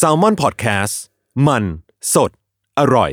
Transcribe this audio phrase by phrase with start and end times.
[0.00, 0.94] s a l ม o n PODCAST
[1.46, 1.64] มัน
[2.14, 2.30] สด
[2.78, 3.10] อร่อย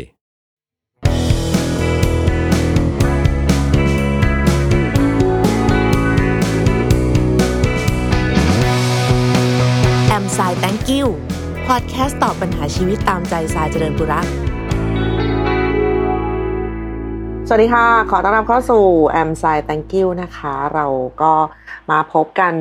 [10.07, 11.05] แอมสาย thank you
[11.67, 14.25] พอดแคสต์ตอบปัญหาชีวิตตามใจสายเจริญบุรัก
[17.47, 20.85] สวัสดีค่ะ ขอต้อนรับเข้าสู่แอมสาย thank you นะคะ เรา
[21.21, 21.33] ก็
[21.91, 22.53] มาพบกัน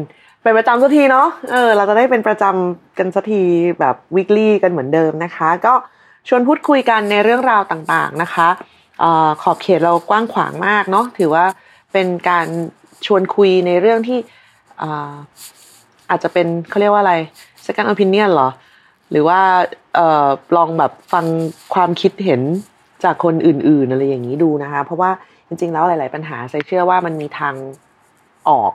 [0.48, 3.42] เป็นประจำสักทีเนาะเออเราจะได้เป็นประจำกันสักที
[3.80, 5.74] แบบ weekly กันเหมือนเดิมนะคะ ก็
[6.28, 8.48] ชวนพูดคุยกันในเรื่องราวต่างๆนะคะ
[9.02, 11.44] ออขอบเขตเรากว้างขวางมากเนาะถือว่า
[11.92, 12.46] เป็นการ
[13.06, 14.18] ชวนคุยในเรื่องที่
[16.10, 17.14] อาจจะเป็นเขาเรียกว่าอะไร
[17.66, 18.48] second opinion เหรอ
[19.10, 19.40] หรือว่า
[19.98, 21.24] ออลองแบบฟัง
[21.74, 22.42] ความคิดเห็น
[23.04, 25.10] จากคนอื่น ๆ อะไรอย่างนี้ดูนะคะ เพราะว่า
[25.48, 27.54] จริง ๆ แล้วหลาย ๆ ปัญหาใส่เชื่อว่ามันมีทาง
[28.50, 28.72] ออก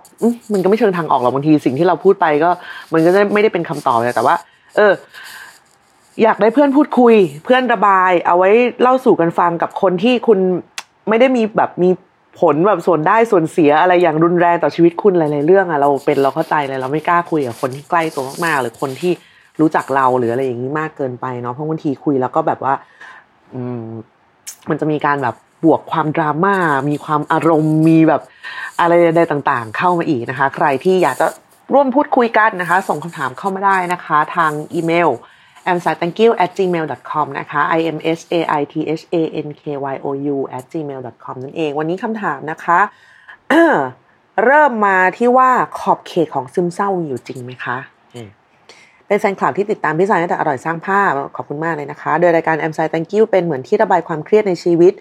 [0.54, 2.50] มันก็ไม่เชิงทางออกหรอกบางทีสิ่งที่เราพูดไปก็
[2.94, 4.36] มันก็ไม่ได้เป็นคำตอบเลยแต่ว่า
[4.76, 4.94] เออ
[6.24, 8.50] อยากได้เพื่อนพูดคุย เพื่อนระบาย เอาไว้
[8.82, 10.40] เล่าสู่กันฟังกับคนที่คุณ
[11.10, 11.90] ไม่ได้มีแบบมี
[12.40, 19.12] ผลแบบส่วนได้ส่วนเสียอะไรอย่างรุนแรงต่อชีวิตคุณหลายๆเรื่องอะเราเป็นเราเข้าใจเลยเราไม่กล้าคุยกับคนที่ใกล้ตัวมากๆหรือคนที่
[19.62, 22.74] รู้จักเราหรืออะไรอย่างนี้มากเกินไปเนาะเพราะบางทีคุยแล้วก็แบบว่า
[23.54, 23.86] อืม
[24.70, 26.56] มันจะมีการแบบ บวกความดราม่า
[26.90, 28.22] มีความอารมณ์มีแบบ
[28.80, 31.28] อะไรใดต่างๆ เข้ามาอีกนะคะ ใครที่อยากจะ
[31.74, 35.10] ร่วมพูดคุยกันนะคะ ส่งคำถามเข้ามาได้นะคะ ทางอีเมล
[35.72, 38.62] a m s i thank you at gmail com นะคะ i m s a i
[38.74, 39.62] t h a n k
[39.94, 42.80] y o u at gmail com นั่นเองวันนี้คำถามนะคะ
[44.46, 45.50] เริ่มมาที่ว่า
[45.80, 47.78] ขอบเขตของซึมเศร้าอยู่จริงไหมคะ
[49.08, 54.94] เป็นแฟนคลับที่ติดตามพี่สายตั้งแต่อร่อยสร้างภาพ ขอบคุณมากเลยนะคะ โดยรายการ a m s i thank you เป็นเหมือนที่ระบายความเครียดในชีวิต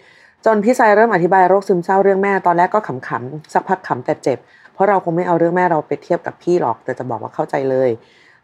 [0.44, 4.38] จนพี่สายเริ่มอธิบายโรคซึมเศร้าเรื่องแม่ตอนแรกก็ขำๆสักพักขำแต่เจ็บ
[4.74, 7.90] เพราะเราคงไม่เอาเรื่องแม่เราไปเทียบกับพี่หรอก แต่จะบอกว่าเข้าใจเลย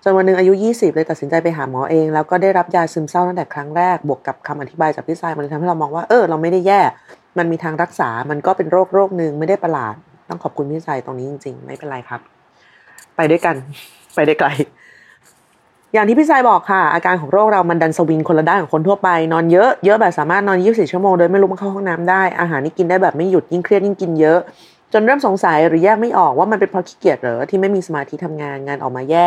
[0.02, 6.80] จนวันหนึ่งอายุ 20 เลยตัดสินใจไปหาหมอเอง แล้วก็ได้รับยาซึมเศร้าตั้งแต่ครั้งแรก บวกกับคำอธิบายจากพี่สายมันเลยทำให้เรามองว่าเออเราไม่ได้แย่
[7.38, 9.94] มันมีทางรักษา มันก็เป็นโรคโรคหนึ่งไม่ได้ประหลาด
[10.28, 12.20] ต้องขอบคุณพี่สายตรงนี้จริง ๆ ไม่เป็นไรครับ
[13.16, 13.56] ไปด้วยกัน
[14.14, 14.48] ไปได้ไกล
[15.94, 24.38] อย่างที่พี่สายบอกค่ะ อาการของโรคเรามันดันสวิงคนละด้านของคนทั่วไปนอนเยอะเยอะแบบสามารถนอน 24 ชั่วโมงโดยไม่ลุกมาเข้าห้องน้ำได้ อาหารนี่กินได้แบบไม่หยุดยิ่งเครียดยิ่งกินเยอะ
[24.92, 29.26] จนเริ่มสงสัยหรือแยกไม่ออกว่ามันเป็นเพราะขี้เกียจหรือที่ไม่มีสมาธิทำงานงานออกมาแย่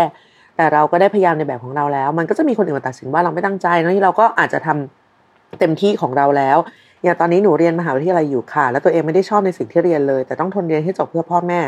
[0.58, 6.58] แต่เราก็ได้พยายามในแบบของเราแล้ว มันก็จะมีคนอื่นมาตัดสินว่าเราไม่ตั้งใจนะที่เราก็อาจจะทำเต็มที่ของเราแล้ว
[7.04, 11.60] อย่างตอนนี้หนูเรียนมหาวิทยาลัยอยู่ค่ะ แล้วตัวเองไม่ได้ชอบในสิ่งที่เรียนเลย แต่ต้องทนเรียนให้จบเพื่อพ่อแม่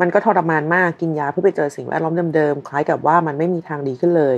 [0.00, 4.36] มันก็ทรมานมากกินยาเพื่อไปเจอสิ่งแวดล้อมเดิมๆคล้ายกับว่ามันไม่มีทางดีขึ้นเลย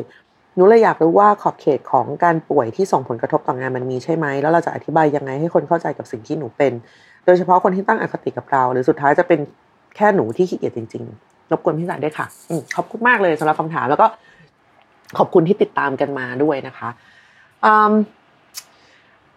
[0.55, 6.73] หนูเลยอยากรู้ว่าขอบเขตของการป่วยที่ส่งผลกระทบต่องานมันมีใช่ไหมแล้วเราจะอธิบายยังไงให้คนเข้าใจกับสิ่งที่หนูเป็น
[7.25, 9.41] โดยเฉพาะคนที่ตั้งอคติกับเรา หรือสุดท้ายจะเป็น
[9.97, 14.07] แค่หนูที่ขี้เกียจจริงๆรบกวนพี่สายด้วยค่ะอขอบคุณมากเลยสำหรับคำถามแล้วก็
[15.19, 16.89] ขอบคุณที่ติดตามกันมาด้วยนะคะ
[17.65, 17.67] อ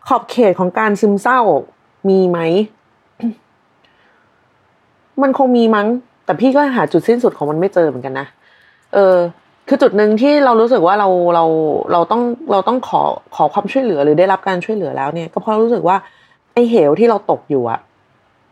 [0.07, 1.39] ขอบเขตของการซึมเศร้า
[2.09, 2.39] มีไหม
[5.21, 5.87] มันคงมีมั้ง
[6.29, 8.27] แต่พี่ก็หาจุดสิ้นสุดของมันไม่เจอเหมือนกันนะ
[8.93, 9.15] เออ
[9.67, 11.45] คือจุดหนึ่งที่เรารู้สึกว่าเราเรา
[11.91, 13.01] เราต้องเราต้องขอ
[13.35, 15.97] ขอความช่วยเหลือหรือได้รับการช่วยเหลือแล้วเนี่ย ก็เพราะรู้สึกว่า
[16.53, 17.79] ไอ้เหวที่เราตกอยู่อะ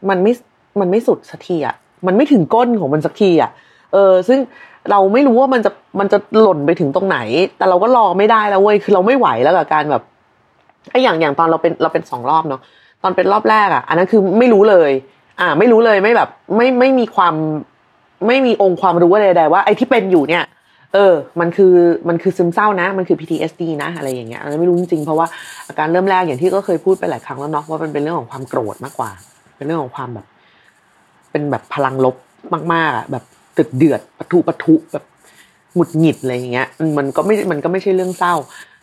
[0.10, 0.34] มันไม่
[0.80, 1.76] มันไม่สุดสักทีอะ
[2.08, 3.52] มันไม่ถึงก้นของมันสักทีอะ
[3.94, 4.40] เออ ซึ่ง
[4.92, 7.18] เราไม่รู้ว่ามันจะมันจะหล่นไปถึงตรงไหน
[7.58, 10.04] แต่เราก็รอไม่ได้แล้วเว้ยคือเราไม่ไหวแล้วกับการแบบ
[10.92, 12.62] ไอ้อย่างอย่างตอนเราเป็นเราเป็นสองรอบเนาะ
[13.04, 14.92] ตอนเป็นรอบแรกอะอันนั้นคือไม่รู้เลย
[15.40, 17.34] อ่า ไม่รู้เลยไม่แบบ ไม่ไม่มีความ
[18.28, 20.44] ไม่มีองค์ความรู้อะไรใดว่าไอ้ที่เป็นอยู่เนี่ย
[20.94, 21.74] เออ มันคือ
[22.10, 25.28] มันคือซึมเศร้านะ มันคือ PTSD นะอะไรอย่างเงี้ยเราไม่รู้จริงเพราะว่า
[25.68, 29.12] อาการเริ่มแรกอย่างที่ก็เคยพูดไปหลายครั้งแล้วเนาะว่ามันเป็นเรื่องของความโกรธมากกว่า
[29.58, 30.26] เป็นเรื่องของความแบบ
[31.32, 32.16] เป็นแบบพลังลบ
[32.74, 33.24] มากๆอะแบบ
[33.58, 35.04] ตึกเดือดปะทุปะทุแบบ
[35.74, 36.68] หงุดหงิดอะไรอย่างเงี้ย
[36.98, 38.34] มันก็ไม่มันก็ไม่ใช่เรื่องเศร้า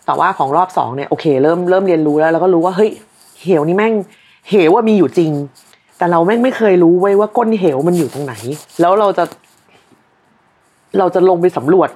[0.06, 2.90] แต่ว่าของรอบสองเนี่ยโอเค เริ่มเริ่มเรียนรู้แล้ว แล้วก็รู้ว่าเฮ้ย
[3.42, 3.92] เหวนี่แม่ง
[4.48, 5.32] เหวว่ามีอยู่จริง
[5.98, 8.34] แต่เราแม่งไม่เคยรู้ไว้ว่าก้นเหวมันอยู่ตรงไหน
[8.80, 9.24] แล้วเราจะ
[10.98, 11.90] เราจะลงไปสำรวจ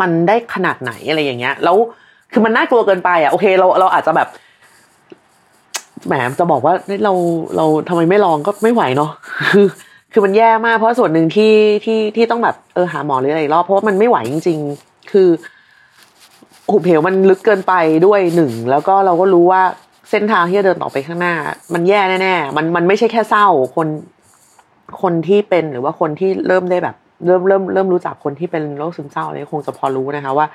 [0.00, 1.76] มันได้ขนาดไหนอะไรอย่างเงี้ย แล้ว
[2.32, 4.28] คือมันน่ากลัวเกินไปอะโอเค เราเราอาจจะแบบ
[6.06, 6.74] แหมจะบอกว่า
[7.04, 7.12] เรา
[7.56, 9.10] เราทำไมไม่ลองก็ไม่ไหวเนาะ
[9.52, 9.66] คือ
[10.12, 11.52] คือมันแย่มากเพราะส่วนหนึ่งที่
[11.84, 14.58] ที่ที่ต้องแบบเออหาหมอหรืออะไรรอบเพราะว่ามันไม่ไหวจริง
[15.12, 15.28] คือ
[16.70, 17.74] หุบเหวมันลึกเกินไป
[18.06, 19.62] ด้วยหนึ่งแล้วก็เราก็รู้ว่า
[20.10, 21.34] เส้นทางที่จะเดินต่อไปข้างหน้า
[21.74, 23.88] มันแย่แน่ๆมันมันไม่ใช่แค่เศร้าคน
[25.02, 30.46] คนที่เป็นหรือว่าคนที่เริ่มได้แบบ เริ่มเริ่มเริ่มรู้จักคนที่เป็นโรคซึมเศร้าอะไรคงจะพอรู้นะคะว่า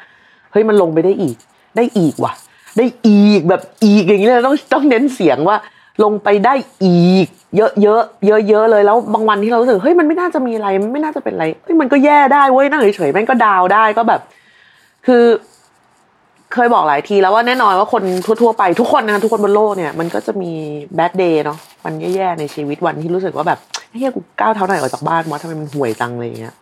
[0.52, 1.36] เฮ้ยมันลงไปได้อีก
[1.76, 2.34] ได้อีกว่ะ
[2.78, 5.58] ได้อีกแบบอีกอย่างนี้เลยต้องต้องเน้นเสียงว่า
[6.04, 6.54] ลงไปได้
[6.84, 7.28] อีก
[7.58, 14.22] เยอะเยอะเยอะเยอะเลยแล้วบางวันที่เรารู้สึกเฮ้ยมันไม่น่าจะมีอะไร ไม่น่าจะเป็นอะไรเฮ้ยมันก็แย่ได้เว้ยนั่งเฉยๆแม่งก็ดาวได้ก็แบบ
[15.08, 15.24] คือ
[16.54, 18.04] เคยบอกหลายทีแล้วว่าแน่นอนว่าคน
[18.42, 20.52] ทั่วๆไปทุกคนนะทุกคนบนโลกเนี่ยมันก็จะมี
[20.96, 23.60] แบดเดย์เนาะวันแย่ๆในชีวิตวันที่รู้สึกว่าแบบ
[23.90, 26.56] เฮ้ยกูก้าวเท้าไหนออกจากบ้านวะทำไมมันห่วยจังเลยเงี้ย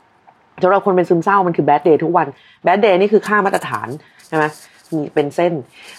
[0.63, 2.27] สำหรับคนเป็นซึมเศร้ามันคือ bad day ทุกวัน
[2.63, 3.88] bad day นี่คือค่ามาตรฐาน
[4.27, 4.45] ใช่ไหม
[4.94, 5.53] มีเป็นเส้น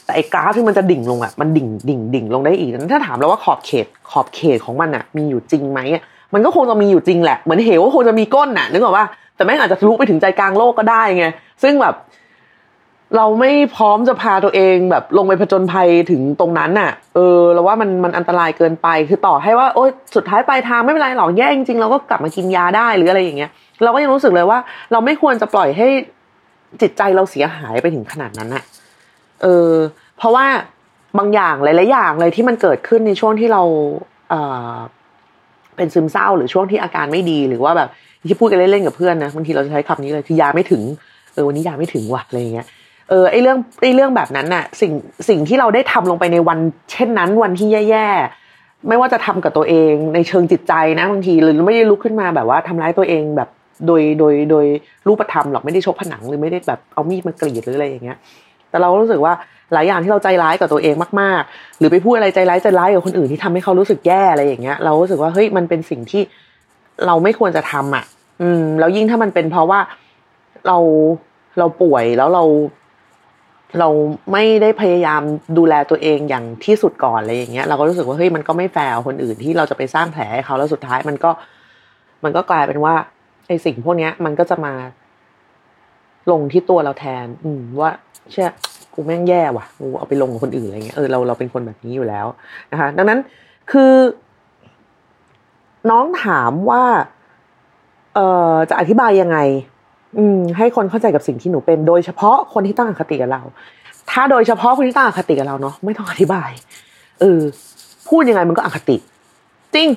[0.04, 5.80] แต่ไอ้กราฟที่มันจะดิ่งลงอะมันดิ่งดิ่งดิ่งลงได้อีกถ้าถามเราว่าขอบเขตขอบเขตของมันอะ มีอยู่จริงไหม
[6.34, 9.06] มันก็คงจะมีอยู่จริงแหละเหมือนเหวก็คงจะมีก้นน่ะนึกออกว่า
[9.36, 11.26] แต่แม่งอาจจะทะลุไปถึงใจกลางโลกก็ได้ไง
[11.62, 11.94] ซึ่งแบบ
[13.16, 23.50] เราไม่พร้อมจะพาตัวเองแบบลงไปผจญภัยถึงตรงนั้นน่ะ เออเราว่ามันมันอันตรายเกินไป คือต่อให้ว่าโอ๊ยสุดท้ายปลายทางไม่เป็นไรหรอกแย่จริงๆเราก็กลับมากินยาได้หรืออะไรอย่างเงี้ย
[23.82, 24.58] เราก็ยังรู้สึกเลยว่า
[24.92, 25.86] เราไม่ควรจะปล่อยให้
[26.82, 28.62] จิตใจเราเสียหายไปถึงขนาดนั้นน่ะ
[29.42, 29.70] เออ
[30.18, 30.46] เพราะว่า
[31.18, 33.62] บางอย่างหลายๆอย่างเลยที่มันเกิดขึ้นในช่วงที่เรา
[34.30, 34.34] เอ
[34.72, 34.76] อ
[35.76, 37.88] เป็นซึมเศร้าหรือช่วงที่อาการไม่ดีหรือว่าแบบ
[38.28, 40.82] ที่พูดกันเล่นๆกับเพื่อนนะบางทีเราจะใช้คำนี้เลยคือยาไม่ถึง
[41.34, 42.66] เออวันนี้ยาไม่ถึงว่ะอะไรอย่างเงี้ย
[43.10, 44.92] เออไอเรื่องไอเรื่องแบบนั้นน่ะ สิ่ง
[45.28, 46.58] สิ่งที่เราได้ทำลงไปในวัน
[46.92, 53.48] เช่นนั้นวันที่แย่ๆไม่ว่าจะทำกับตัวเองในเชิงจิตใจนะบางทีหรือไม่ได้ลุกขึ้นมาแบบว่าทำร้ายตัวเองแบบ
[53.86, 54.66] โดยโดยโดย
[55.06, 58.18] รูปธรรมหรอกไม่ได้ชกผนังหรือไม่ได้แบบเอามีดมากรีดหรืออะไรอย่างเงี้ย
[58.70, 59.32] แต่เรารู้สึกว่า
[59.72, 66.22] หลายอย่างที่เราใจร้ายกับตัวเองมากๆ หรือไปพูดอะไรใจร้ายใจร้ายกับคนอื่นที่ทำให้เขารู้สึกแย่อะไรอย่างเงี้ย เรารู้สึกว่าเฮ้ยมันเป็นสิ่งที่
[67.06, 68.04] เราไม่ควรจะทำอะ
[68.42, 69.80] อืมแล้วยิ่งถ้ามันเป็นเพราะว่า
[70.66, 70.78] เรา
[71.58, 72.44] เราป่วยแล้วเรา
[73.78, 73.88] เรา
[74.32, 75.22] ไม่ได้พยายาม
[75.58, 81.30] ดูแลตัวเองอย่างที่สุดก่อนอะไรอย่างเงี้ยเราก็รู้สึกว่าเฮ้ยมันก็ไม่แฟร์คนอื่นที่เราจะไปสร้างแผลให้เขาแล้วสุดท้ายมันก็
[82.24, 82.94] มันก็กลายเป็นว่า
[83.48, 84.74] ไอ้สิ่งพวกเนี้ย มันก็จะมา
[86.30, 87.90] ลงที่ตัวเราแทน อืมว่า
[88.30, 88.48] เชื่อ
[88.94, 92.26] กูแม่งแย่ว่ะกูเอาไปลงกับคนอื่นอะไรเงี้ยเออเราเราเป็นคนแบบนี้อยู่แล้ว
[92.72, 93.20] นะคะ ดังนั้น
[93.72, 93.94] คือ
[95.90, 96.84] น้องถามว่า
[98.14, 99.38] เอ่อจะอธิบายยังไง
[100.18, 103.42] อืมให้คนเข้าใจกับสิ่งที่หนูเป็น โดยเฉพาะคนที่ตั้งอคติกับเรา
[104.10, 106.50] ถ้าโดยเฉพาะคนที่ตั้งอคติกับเราเนาะไม่ต้องอธิบาย
[107.20, 107.40] เออ
[108.08, 108.96] พูดยังไงมันก็อคติ
[109.74, 109.88] จริง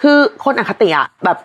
[0.00, 1.38] คือคนอคติอะแบบ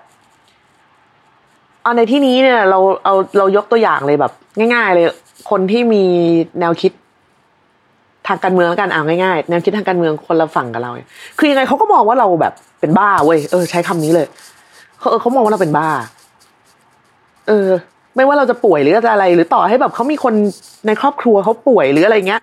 [1.83, 4.31] เอาในที่นี้เนี่ย เราเอาเรายกตัวอย่างเลยแบบ
[4.74, 5.06] ง่าย ๆ เลย
[5.50, 6.03] คนที่มี
[6.59, 6.92] แนวคิด
[8.27, 10.92] ทางการเมืองแล้วกันเอาง่ายๆแนวคิดทางการเมืองคนละฝั่งกับเรา
[11.39, 14.27] คือยังไงเขาก็มองว่าเราแบบเป็นบ้าเว้ยเออใช้คำนี้เลย
[15.00, 15.89] เขาเออเขามองว่าเราเป็นบ้า
[17.50, 17.69] เออ
[18.16, 20.34] ไม่ว่าเราจะป่วยหรือจะอะไร หรือต่อให้แบบเขามีคน
[20.88, 22.42] ในครอบครัวเขาป่วยหรืออะไรเงี้ย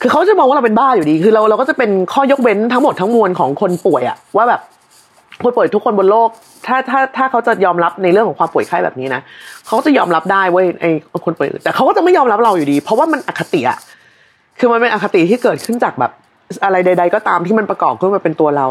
[0.00, 4.60] คือเขาจะมองว่าเราเป็นบ้าอยู่ดี คือเราเราก็จะเป็นข้อยกเว้นทั้งหมดทั้งมวลของคนป่วยอะว่าแบบ
[5.42, 6.28] คนป่วยทุกคนบนโลก
[6.66, 9.20] ถ้าถ้าถ้าเขาจะยอมรับในเรื่องของความป่วยไข้แบบนี้นะ
[9.66, 10.90] เขาจะยอมรับได้เว้ยไอ้
[11.24, 13.78] คนป่วยแต่เขาก็จะไม่ยอมรับเราอยู่ดี เพราะว่ามันอคติอะ
[14.58, 16.12] คือมันเป็นอคติที่เกิดขึ้นจากแบบ
[16.64, 18.66] อะไรใด ๆ ก็ตามที่มันประกอบขึ้นมาเป็นตัวเรา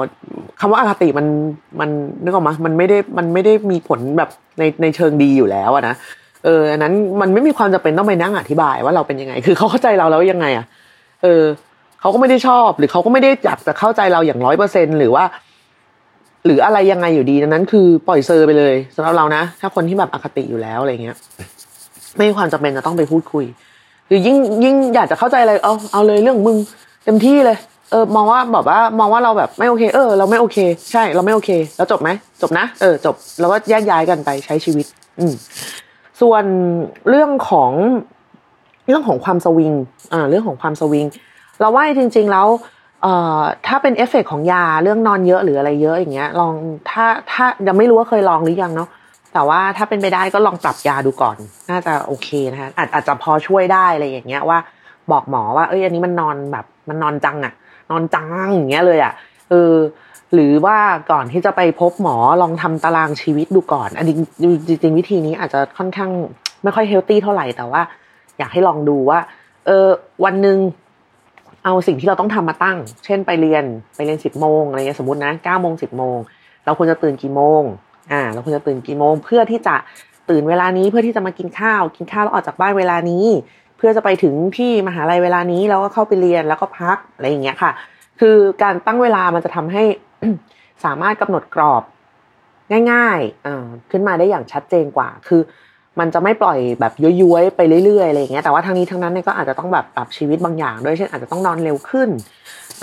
[0.60, 1.28] คำว่าอคติมัน
[1.80, 1.90] มัน
[2.24, 4.30] นึกออกมามันไม่ได้มันไม่ได้มีผลแบบ
[4.60, 5.96] ในในเชิงดีอยู่แล้วอะนะ
[6.46, 10.65] เอออันนั้นมันไม่มีความจำเป็นต้องไปนั่งอธิบายว่าเราเป็นยังไง คือเขาเข้าใจเราแล้วยังไงอะ
[11.24, 11.44] เออ
[12.01, 15.24] เขาก็ไม่ได้ชอบ หรือเขาก็ไม่ได้อยากจะเข้าใจเราอย่างร้อยเปอร์เซ็นหรือว่า
[16.46, 21.18] หรืออะไรยังไงอยู่ดีนั้น คือปล่อยเซอร์ไปเลยสำหรับเรานะถ้าคนที่แบบอคติอยู่แล้วอะไรเงี้ย
[22.15, 23.46] ไม่มีความจำเป็นจะต้องไปพูดคุย
[24.08, 26.58] หรือยิ่งยิ่งอยากจะเข้าใจอะไรเอาเอาเลยเรื่องมึง
[27.06, 27.58] เต็มที่เลย
[27.91, 30.58] เออมองว่าแบบว่ามองว่าเราแบบไม่โอเค เออ เราไม่โอเค
[30.91, 32.10] ใช่เราไม่โอเค แล้วจบไหม
[32.41, 34.86] จบนะเออจบ แล้วก็แยกย้ายกันไปใช้ชีวิต
[35.19, 35.34] อืม
[36.22, 36.43] ส่วน
[37.10, 37.72] เรื่องของ
[38.88, 39.74] เรื่องของความสวิง
[40.13, 41.05] อ่าเรื่องของความสวิง
[41.60, 42.48] เราว่าจริง ๆ แล้ว
[43.03, 46.53] เอ่อถ้าเป็นเอฟเฟกของยาเรื่องนอนเยอะหรืออะไรเยอะอย่างเงี้ย ลอง
[46.89, 48.89] ถ้าถ้ายังไม่รู้ว่าเคยลองหรือยังเนาะ
[49.34, 51.38] แต่ว่าถ้าเป็นไปได้ก็ลองปรับยาดูก่อน
[51.69, 54.60] น่าจะโอเคนะคะอาจอาจจะพอช่วยได้อะไรอย่างเงี้ยว่า
[55.12, 57.53] บอกหมอว่าเอ้ยอันนี้มันนอนแบบมันนอนจังอะ
[57.91, 59.13] นอนจังอย่างเงี้ยเลยอะ
[59.50, 59.75] เออ
[60.34, 60.77] หรือว่า
[61.12, 64.15] ก่อนที่จะไปพบหมอลองทำตารางชีวิตดูก่อน อันนี้
[64.67, 66.12] จริงๆวิธีนี้อาจจะค่อนข้าง
[66.63, 67.81] ไม่ค่อยเฮลตี้เท่าไหร่แต่ว่า
[68.38, 69.19] อยากให้ลองดูว่า
[69.65, 69.88] เออ
[70.25, 70.58] วันหนึ่ง
[71.65, 73.63] เอาสิ่งที่เราต้องทำมาตั้ง เช่นไปเรียน
[73.96, 76.17] ไปเรียนสิบโมงอะไรเงี้ยสมมตินะเก้าโมงสิบโมง
[76.65, 77.62] เราควรจะตื่นกี่โมง
[78.12, 79.75] อ่าเราควรจะตื่นกี่โมง เพื่อที่จะ
[80.29, 83.25] ตื่นเวลานี้เพื่อที่จะมากินข้าว กินข้าวแล้วออกจากบ้านเวลานี้
[83.79, 87.71] เพื่อจะไปถึงที่มหาลัยเวลานี้แล้วก็เข้าไปเรียนแล้วก็พักอะไรอย่างเงี้ยค่ะ
[88.19, 89.83] คือการตั้งเวลามันจะทำให้
[90.86, 91.83] สามารถกำหนดกรอบ
[92.91, 95.41] ง่ายๆขึ้นมาได้อย่างชัดเจนกว่า คือ
[96.00, 102.09] มันจะไม่ปล่อยแบบย้วยๆไปเรื่อยๆอะไรอย่างเงี้ย แต่ว่าทั้งนี้ทั้งนั้นเนี่ยก็อาจจะต้องแบบปรับชีวิตบางอย่างด้วย เช่นอาจจะต้องนอนเร็วขึ้น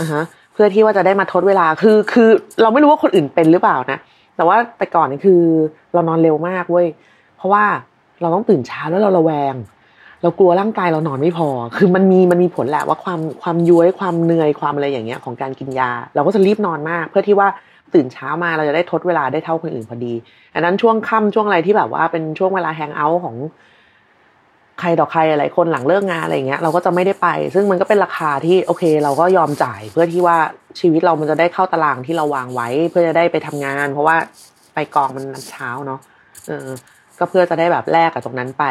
[0.01, 0.23] อะฮะ
[0.53, 2.29] เพื่อที่ว่าจะได้มาทดเวลา คือ คือ
[2.63, 3.99] เราไม่รู้ว่าคนอื่นเป็นหรือเปล่านะ
[4.37, 5.43] แต่ว่าแต่ก่อนนี่คือ
[5.95, 6.87] เรานอนเร็วมากเว้ย
[7.37, 7.65] เพราะว่า
[8.21, 9.55] เราต้องตื่นเช้าแล้วเราระแวง
[10.27, 17.49] เรากลัวร่างกายเรานอนไม่พอ คือมันมีมันมีผลแหละว่าความความย้วยความเหนื่อยความอะไรอย่างเงี้ยของการกินยา เราก็จะรีบนอนมาก เพื่อที่ว่า
[17.95, 20.15] ตื่นเช้ามาเราจะได้ทดเวลาได้เท่าคนอื่นพอดี
[20.55, 23.37] อันนั้นช่วงค่ำช่วงอะไรที่แบบว่าเป็นช่วงเวลาแฮงเอาท์ของ
[24.81, 30.37] ใครต่อใครอะไรคนหลังเลิกงานอะไรเงี้ยเราก็จะไม่ได้ไป ซึ่งมันก็เป็นราคาที่โอเค เราก็ยอมจ่ายเพื่อที่ว่า
[30.81, 34.17] ชีวิตเรามันจะได้เข้าตารางที่เราวางไว้ เพื่อจะได้ไปทำงาน เพราะว่า
[34.75, 36.01] ไปกองมันเช้าเนาะ
[36.49, 36.67] เออ
[37.19, 38.65] ก็เพื่อจะได้แบบแลกกับตรงนั้นไป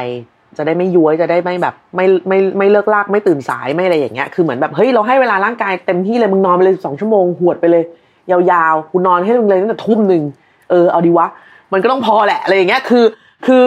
[0.57, 7.83] จะได้ไม่ย้วยจะได้ไม่แบบ ไม่ไม่ไม่เลิกลากไม่ตื่นสายไม่อะไรอย่างเงี้ยคือเหมือนแบบเฮ้ยเราให้เวลาร่างกายเต็มที่เลยมึงนอนไปเลยสองชั่วโมงหวดไปเลย
[8.31, 10.23] ยาวๆกูนอนให้มึงเลยตั้งแต่ทุ่มหนึ่ง
[10.69, 11.27] เออเอาดีวะ
[11.73, 13.05] มันก็ต้องพอแหละอะไรอย่างเงี้ยคือ
[13.45, 13.63] คือ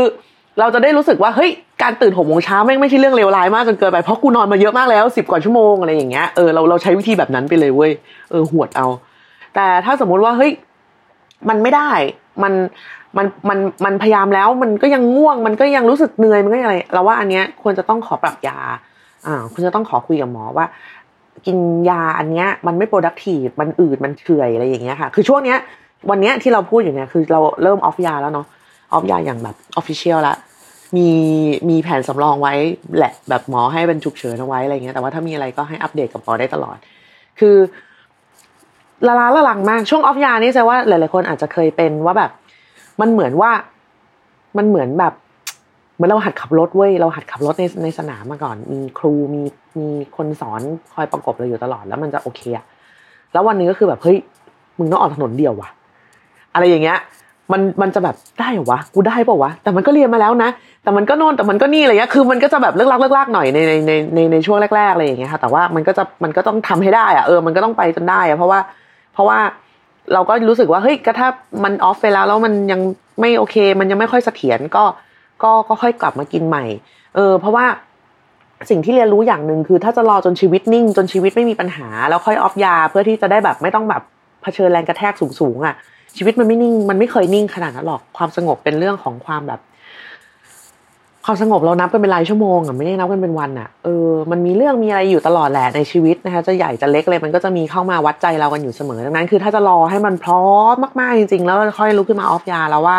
[0.59, 1.51] เราจะได้รู้สึกว่าเฮ้ย
[1.83, 7.93] การตื่นหกโมงเช้าแม่งไม่ใช่เรื่องเลวร้ายมากจนเกินไปเพราะกูนอนมาเยอะมากแล้วสิบกว่าชั่วโมงอะไรอย่างเงี้ยเออเราเราใช้วิธีแบบนั้นไปเลยเว้ย
[8.31, 8.87] เออหวดเอา
[9.55, 10.53] แต่ถ้าสมมุติว่าเฮ้ย
[11.49, 11.91] มันไม่ได้
[12.43, 12.53] มัน
[13.19, 18.59] มันมันมันพยายามแล้วมันก็ยังง่วง มันก็ยังรู้สึกเหนื่อยมันก็ยังอะไรเราว่าอันเนี้ยควรจะต้องขอปรับยา
[19.27, 20.67] อ่าคุณจะต้องขอคุยกับหมอว่า
[21.47, 21.59] กิน
[21.91, 25.59] ยาอันเนี้ยมันไม่ productive มันอืดมันเฉื่อยอะไรอย่างเงี้ยค่ะ คือช่วงเนี้ย
[26.11, 28.47] วันเนี้ยที่เราพูดอยู่เนี่ยคือเราเริ่ม off ยาแล้วเนาะ
[28.93, 30.37] off ยาอย่างแบบ official ละ
[30.97, 31.09] มี
[31.69, 32.55] มีแผนสำรองไว้
[32.99, 36.77] แหละแบบหมอให้เป็นฉุกเฉินเอาไว้อะไรเงี้ยแต่ว่าถ้ามีอะไรก็ให้อัปเดตกับหมอได้ตลอด
[37.41, 37.57] คือ
[39.07, 42.31] ละลาละลังมากช่วงออฟยานี่แสดงว่าหลาย ๆ คนอาจจะเคยเป็นว่าแบบ
[43.01, 43.51] มันเหมือนว่า
[44.57, 45.13] มันเหมือนแบบ
[45.95, 49.43] เหมือนเราหัดขับรถเว้ยเราหัดขับรถในในสนามมาก่อน มีครูมี
[49.79, 50.61] มีคนสอน
[50.93, 52.65] คอยประกบเราอยู่ตลอดแล้วมันจะโอเคอะ
[53.33, 54.17] แล้ววันนี้ก็คือแบบเฮ้ย
[54.79, 55.69] มึงต้องออกถนนเดียววะ
[56.55, 56.99] อะไรอย่างเงี้ย
[57.53, 60.51] มันมันจะแบบได้เหรอวะกูได้เปล่าวะแต่มันก็เรียนมาแล้วนะ
[60.83, 68.61] แต่มันก็โน่นแต่มันก็นี่อะไรเงี้ยคือมันก็จะแบบเลิกลักเลิกลากหน่อยในในในในในช่วงแรกๆอะไรอย่างเงี้ยค่ะแต่ว่ามันก็จะมันก็ต้องทำให้ได้อะเออมันก็ต้องไปจนได้อะเพราะว่า
[69.13, 69.39] เพราะว่า
[70.15, 71.29] เราก็รู้สึกว่าเฮ้ยก็ถ้า
[71.65, 72.81] มันออฟไปแล้วแล้วมันยัง
[73.21, 74.85] ไม่โอเค มันยังไม่ค่อยเสถียรก็
[75.43, 76.65] ก็ก็ค่อยกลับมากินใหม่
[77.15, 77.67] เออ เพราะว่า
[78.71, 84.03] สิ่งที่เรียนรู้อย่างหนึ่งคือถ้าจะรอจนชีวิตนิ่ง จนชีวิตไม่มีปัญหา แล้วค่อยออฟยา เพื่อที่จะได้แบบไม่ต้องแบบ
[84.43, 85.75] เผชิญแรงกระแทกสูงๆอะ
[86.17, 89.61] ชีวิตมันไม่นิ่ง มันไม่เคยนิ่งขนาดนั้นหรอกความสงบเป็นเรื่องของความแบบ
[91.31, 102.99] ความสงบเรานับกันเป็นรายชั่วโมงอะไม่ได้นับกันเป็นวันอะเออมันมีเรื่องมีอะไรอยู่ตลอดแหละในชีวิตนะคะจะใหญ่จะเล็กเลยมันก็จะมีเข้ามาวัดใจเรากันอยู่เสมอดังนั้น คือถ้าจะรอให้มันพร้อมมากๆจริงๆ แล้วค่อยลุกขึ้นมาออฟยาแล้วว่า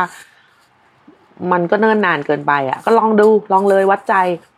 [1.52, 4.16] มันก็เนิ่นนานเกินไปอะ ก็ลองดูลองเลยวัดใจ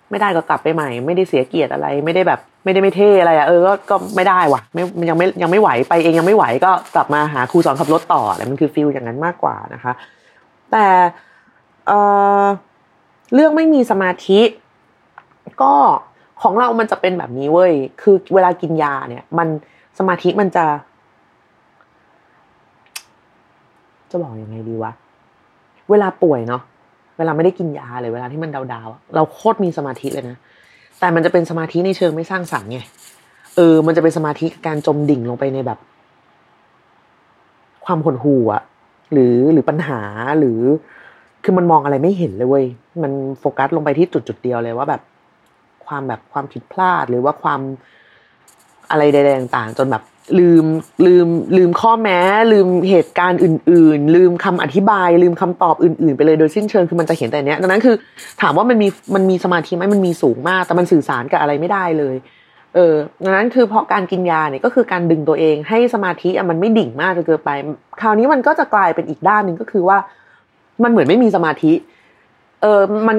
[0.10, 9.94] ไม่ได้ก็กลับไปใหม่ ไม่ได้เสียเกียรติอะไร ไม่ได้แบบ ไม่ได้ไม่เท่อะไรอะเออก็ก็ไม่ได้ว่ะไม่ยังไม่ยังไม่ไหวไปเองยังไม่ไหวก็กลับมาหาครูสอนขับรถต่ออะไรมันคือฟิลอย่างนั้นมากกว่านะคะ
[10.72, 10.86] แต่
[11.88, 11.92] เอ
[12.42, 12.44] อ
[13.34, 14.40] เรื่องไม่มีสมาธิ
[15.62, 15.74] ก็
[16.42, 19.48] ของเรามันจะเป็นแบบนี้เว้ย คือเวลากินยาเนี่ย มัน
[20.00, 20.66] สมาธิมันจะ
[24.12, 24.92] จะบอกยังไงดีวะ
[25.90, 26.62] เวลาป่วยเนาะ
[27.18, 30.38] เวลาไม่ได้กินยาเลย เวลาที่มันดาวๆ เราโคตรมีสมาธิเลยนะ
[31.00, 32.80] แต่มันจะเป็นสมาธิในเชิงไม่สร้างสรรค์ไง
[33.56, 35.80] เออ มันจะเป็นสมาธิการจมดิ่งลงไปในแบบ
[37.86, 38.62] ความหดหู่อะ
[39.12, 40.02] หรือหรือปัญหา
[40.40, 40.60] หรือ
[41.44, 42.66] คือมันมองอะไรไม่เห็นเลยเว้ย
[43.04, 45.02] มันโฟกัสลงไปที่จุดจุดเดียวเลยว่าแบบ
[45.86, 47.60] ความแบบความผิดพลาดหรือว่าความ
[48.92, 50.04] อะไรใดๆต่างๆ จนแบบ
[50.40, 50.66] ลืม
[51.06, 52.20] ลืมลืมข้อแม้
[52.54, 57.96] ลืมเหตุการณ์อื่น ๆ ลืมคำอธิบาย ลืมคำตอบอื่น ๆ ไปเลยโดยสิ้นเชิงคือมันจะเห็นแต่เนี้ยดังนั้นคือ
[58.42, 62.16] ถามว่ามันมีมันมีสมาธิไหมมันมีสูงมาก แต่มันสื่อสารกับอะไรไม่ได้เลย
[62.76, 67.50] เออดังนั้นคือเพราะการกินยาเนี่ยก็คือการดึงตัวเองให้สมาธิมันไม่ดิ่งมากจนเกินไป
[68.02, 69.98] คราวนี้มันก็จะกลายเป็นอีกด้านหนึ่งก็คือว่า
[70.84, 71.74] มันเหมือนไม่มีสมาธิ
[72.62, 73.18] เออมัน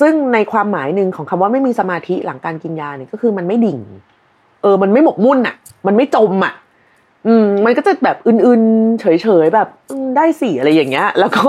[0.00, 3.78] ซึ่งในความหมายหนึ่งของคำว่าไม่มีสมาธิหลังการกินยาเนี่ยก็คือมันไม่ดิ่ง
[4.62, 5.54] เออ มันไม่หมกมุ่นอะ
[5.86, 6.52] มันไม่จมอะ
[7.26, 9.68] อืม มันก็จะแบบอื่นๆ เฉยๆแบบ
[10.16, 11.42] ได้สี่อะไรอย่างเงี้ย แล้วก็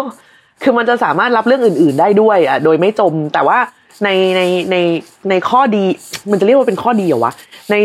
[0.64, 3.58] คือมันจะสามารถรับเรื่องอื่น ๆ ได้ด้วยอะโดยไม่จม แต่ว่า
[4.04, 4.76] ในในใน
[5.30, 5.84] ในข้อดี
[6.32, 7.34] มันจะเรียกว่าเป็นข้อดีเหรอวะ
[7.72, 7.76] ใน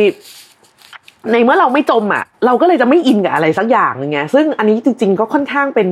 [1.32, 5.88] ในเมื่อเราไม่จมอะ เราก็เลยจะไม่อินกับอะไรสักอย่างนึงไงซึ่งอันนี้จริง ๆ ก็ค่อนข้างเป็น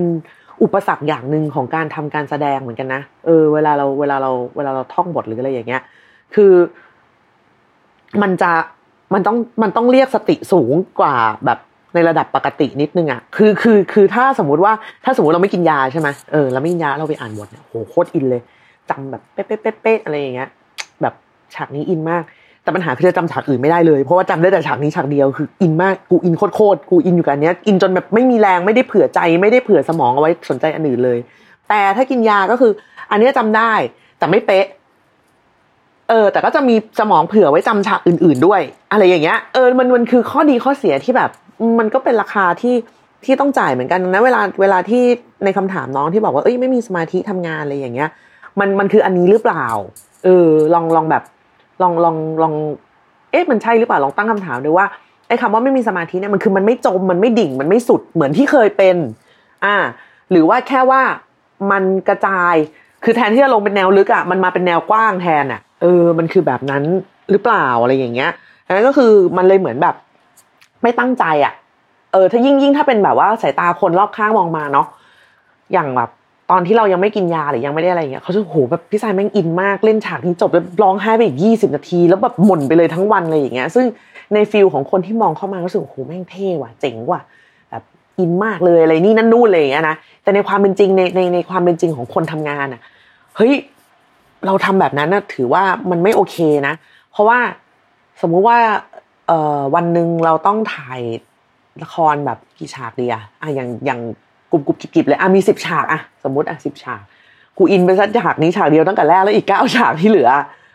[0.62, 5.82] อุปสรรคอย่างหนึ่งของการทำการแสดงเหมือนกันนะเออเวลาเราเวลาเราเวลาเราท่องบทหรืออะไรอย่างเงี้ย
[6.34, 6.52] คือ
[8.22, 8.52] มันจะ
[9.14, 11.14] มันต้องมันต้องเรียกสติสูงกว่า
[11.44, 11.58] แบบ
[11.94, 14.72] ในระดับปกตินิดนึงอะคือคือคือถ้าสมมุติว่า
[15.04, 18.42] ถ้าสมมติเราไม่กินยาใช่ไหมเออเราไม่กินยาเราไปอ่านบทเนี่ยโหโคตรอินเลย
[18.90, 20.48] จำแบบเป๊ะเป๊ะเป๊ะเป๊ะอะไรอย่างเงี้ย
[21.02, 21.14] แบบ
[21.54, 22.22] ฉากนี้อินมาก
[22.62, 26.42] แต่ปัญหาคือจะจำฉากอื่นไม่ได้เลยเพราะว่าจำได้แต่ฉากนี้ฉากเดียวคืออินมากกูอินโค
[26.74, 31.18] ตรกูอินอยู่กับเนี้ยอินจนแบบไม่มีแรงไม่ได้เผื่อใจไม่ได้เผื่อสมองเอาไว้สนใจอันอื่นเลย
[31.68, 32.72] แต่ถ้ากินยาก็คือ
[33.10, 33.72] อันนี้จำได้
[34.18, 34.66] แต่ไม่เป๊ะ
[36.08, 38.60] เออ แต่ก็จะมีสมองเผื่อไว้จำฉากอื่น ๆด้วย
[38.92, 41.30] อะไรอย่างเงี้ยเออมันมันคือข้อดีข้อเสียที่แบบ
[41.78, 42.76] มันก็เป็นราคาที่
[43.24, 45.02] ที่ต้องจ่ายเหมือนกันนะเวลาเวลาที่
[45.44, 48.08] ในคำถามน้องที่บอกว่าเอ้ยไม่มีสมาธิทำงานอะไรอย่างเงี้ย
[48.60, 49.66] มันมันคืออันนี้หรือเปล่า
[50.24, 51.22] เออลองลองแบบ
[51.82, 52.54] ลองลองลอง
[53.30, 54.86] เอ๊ะมันใช่หรือเปล่าลองตั้งคำถามดูว่า
[55.28, 58.96] ไอ้คำว่าไม่มีสมาธิเนี่ยมันคือมันไม่จมมันไม่ดิ่งมันไม่สุดเหมือนที่เคยเป็น
[59.64, 59.76] อ่า
[60.30, 61.02] หรือว่าแค่ว่า
[61.70, 62.54] มันกระจาย
[63.04, 66.82] คือแทนที่จะลงเป็นแนวลึกอะมันมาเป็นแนวกว้างแทนอะ เออ มันคือแบบนั้น
[67.30, 68.30] หรือเปล่าอะไรอย่างเงี้ย
[68.66, 69.94] อันนั้นก็คือมันเลยเหมือนแบบ
[70.82, 71.54] ไม่ตั้งใจอะ
[72.12, 74.86] เออ ถ้ายิ่งยิ่งถ้าเป็นแบบว่าสายตาคนรอบข้างมองมาเนาะ
[75.72, 76.10] อย่างแบบ
[76.50, 83.86] ตอนที่เรายังไม่กินยาหรือยังไม่ได้อะไรเงี้ยเขาจะโหแบบพี่สายแม่งอินมากเล่นฉากนี้จบแล้วร้องไห้ไปอีกยี่สิบนาที แล้วแบบหม่นไปเลยทั้งวันเลยอย่างเงี้ย ซึ่ง
[84.34, 87.20] ในฟิลของคนที่มองเข้ามารู้สึกโหแม่งเท่ว่ะเจ๋งว่ะ
[87.70, 87.82] แบบ
[88.18, 92.80] อินมากเลยอะไรนี่นั่นนู่นเลยอย่างเงี้ยนะแต่ในความเป็นจริงในในในความเป็นจริงของคนทำงานอะ
[93.36, 93.52] เฮ้ย
[94.46, 96.74] เราทำแบบนั้นน่ะถือว่ามันไม่โอเคนะ
[97.12, 97.38] เพราะว่า
[98.20, 98.58] สมมุติว่า
[99.28, 101.00] เอ่อวันหนึ่งเราต้องถ่าย
[101.82, 104.00] ละครแบบกี่ฉากดีอะอะอย่างอย่าง
[104.50, 107.00] กรุบกรุบกิบกิบเลยอะมีสิบฉากอะสมมติอะสิบฉาก
[107.58, 110.30] กูอินไปสักฉากนี้ฉากเดียวตั้งแต่แรกแล้วอีกเก้าฉากที่เหลือ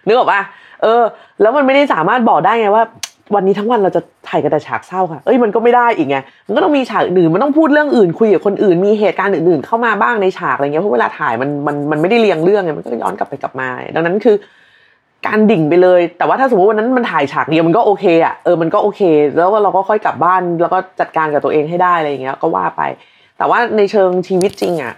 [0.08, 0.42] นึกออกปะ
[0.82, 1.04] เออ
[1.42, 2.84] แล้วมันไม่ได้สามารถบอกได้ไงว่า
[3.36, 6.18] วันนี้ทั้งวันเราจะถ่ายกันแต่ฉากเศร้าค่ะ เอ้ยมันก็ไม่ได้อีกไง
[6.48, 14.36] มันก็ต้องมีฉากอื่นมันต้องพูดเรื่องอื่นคุยกับคนอื่นมีเหตุการณ์อื่นๆ เข้ามาบ้างในฉากอะไรเงี้ยเพราะเวลาถ่ายมันมันมันไม่ได้เรียงเรื่องไงมันก็ย้อนกลับไปกลับมา ดังนั้นคือ
[15.28, 19.02] การดิ่งไปเลย แต่ว่าถ้าสมมติวันนั้นมันถ่ายฉากเดียวมันก็โอเคอะเออมันก็โอเค
[19.38, 22.82] แล้วเราก็ค่อยกลับบ้านแล้วก็จัดการกับตัวเองให้ได้อะไรอย่างเงี้ยก็ว่าไป
[23.38, 24.94] แต่ว่าในเชิงชีวิตจริงอะ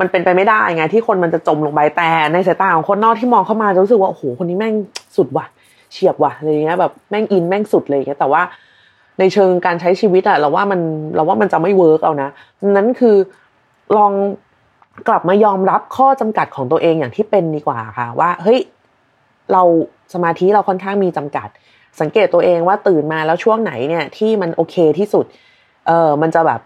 [0.00, 4.74] มันเป็นไปไม่ได้ไงที่คนมันจะจมลงไปแต่ในสายตาของคนนอกที่มองเข้ามาจะรู้สึกว่าโอ้โหคนนี้แม่ง
[5.16, 5.46] สุดว่ะ
[5.92, 8.42] เฉียบว่ะอะไรเงี้ยแบบแม่งอินแม่งสุดเลยเงี้ยแต่ว่า
[9.18, 10.80] ในเชิงการใช้ชีวิตอะเราว่ามัน
[11.14, 12.28] เราว่ามันจะไม่ work เอานะ
[12.70, 13.16] นั้นคือ
[13.96, 14.12] ลอง
[15.08, 18.60] กลับมายอมรับข้อจำกัดของตัวเองอย่างที่เป็นดีกว่าค่ะ ว่าเฮ้ย
[19.52, 19.62] เรา
[20.14, 21.48] สมาธิเราค่อนข้างมีจำกัด
[22.00, 25.24] สังเกตตัวเองว่าตื่นมาแล้วช่วงไหนเนี่ยที่มันโอเคที่สุด
[25.86, 26.60] เออมันจะแบบ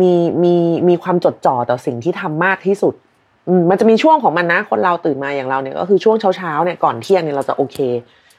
[0.00, 0.54] มีมี
[0.88, 2.94] มีความจดจ่อต่อสิ่งที่ทำมากที่สุด
[3.48, 7.78] อืมมันจะมีช่วงของมันนะ คนเราตื่นมาอย่างเราเนี่ยก็คือช่วงเช้าเช้าเนี่ยก่อนเที่ยงเนี่ยเราจะโอเค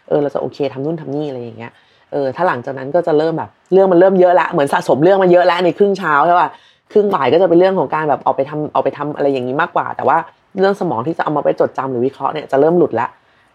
[0.07, 1.71] เออเราจะโอเคทำนู่นทำนี่อะไรอย่างเงี้ย
[2.11, 6.49] เออถ้าหลังจากนั้นก็จะเริ่มแบบเรื่องมันเริ่มเยอะละเหมือนสะสมเรื่องมาเยอะล้วในครึ่งเช้าใช่ป่ะ
[6.91, 10.17] ครึ่งบ่ายก็จะเป็นเรื่องของการแบบเอาไปทำเอาไปทำอะไรอย่างนี้มากกว่า แต่ว่า
[10.59, 13.07] เรื่องสมองที่จะเอามาไปจดจำหรือวิเคราะห์เนี่ยจะเริ่มหลุดละ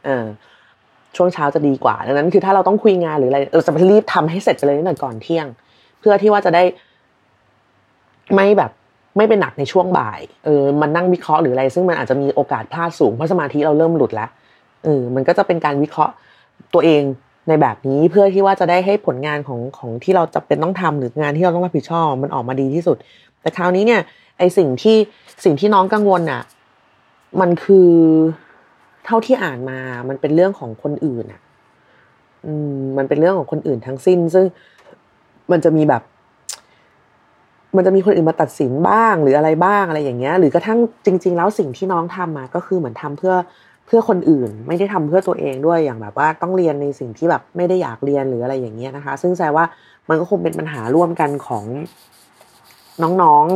[0.04, 0.24] เออ
[1.16, 5.46] ช่วงเช้าจะดีกว่าดังนั้นคือถ้าเราต้องคุยงานหรืออะไรเราจะรีบทำให้เสร็จไปเลยตั้งแต่ก่อนเที่ยง
[6.00, 6.62] เพื่อที่ว่าจะได้
[8.34, 8.70] ไม่แบบ
[9.16, 14.28] ไม่เป็นหนักในช่วงบ่าย เออ มันนั่งวิเคราะห์หรืออะไร ซึ่งมันอาจจะมีโอกาสพลาดสูง เพราะสมาธิเราเริ่มหลุดแล้ว
[14.84, 16.12] เออ มันก็จะเป็นการวิเคราะห์
[16.74, 17.02] ตัวเอง
[17.48, 22.96] ในแบบนี้เพื่อที่ว่าจะได้ให้ผลงานของของที่เราจะเป็นต้องทำหรืองานที่เราต้องรับผิดชอบมันออกมาดีที่สุด
[23.40, 24.00] แต่คราวนี้เนี่ย
[24.38, 24.96] ไอสิ่งที่
[25.44, 26.42] สิ่งที่น้องกังวลอะ
[27.40, 27.90] มันคือ
[29.04, 31.40] เท่าที่อ่านมา มันเป็นเรื่องของคนอื่นอะ
[32.46, 34.46] อืม มันเป็นเรื่องของคนอื่นทั้งสิ้น ซึ่ง
[35.52, 36.02] มันจะมีแบบ
[37.76, 43.34] มันจะมีคนอื่นมาตัดสินบ้างหรืออะไรบ้างอะไรอย่างเงี้ย หรือกระทั่งจริง ๆ แล้วสิ่งที่น้องทำมาก็คือเหมือนทำเพื่อ
[43.86, 49.66] เพื่อคนอื่น ไม่ได้ทำเพื่อตัวเองด้วยอย่างแบบว่าต้องเรียนในสิ่งที่แบบไม่ได้อยากเรียนหรืออะไรอย่างเงี้ยนะคะ ซึ่งแสดงว่า
[50.08, 51.64] มันก็คงเป็นปัญหาร่วมกันของ
[53.22, 53.46] น้อง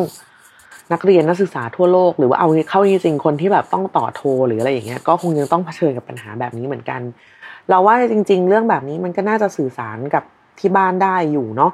[0.40, 7.00] ๆนักเรียนนักศึกษาทั่วโลก หรือว่าเอาเข้าจริงๆคนที่แบบต้องต่อโทรหรืออะไรอย่างเงี้ยก็คงยังต้องเผชิญกับปัญหาแบบนี้เหมือนกัน
[7.68, 10.24] เราว่าจริง ๆ เรื่องแบบนี้มันก็น่าจะสื่อสารกับ
[10.58, 11.72] ที่บ้านได้อยู่เนาะ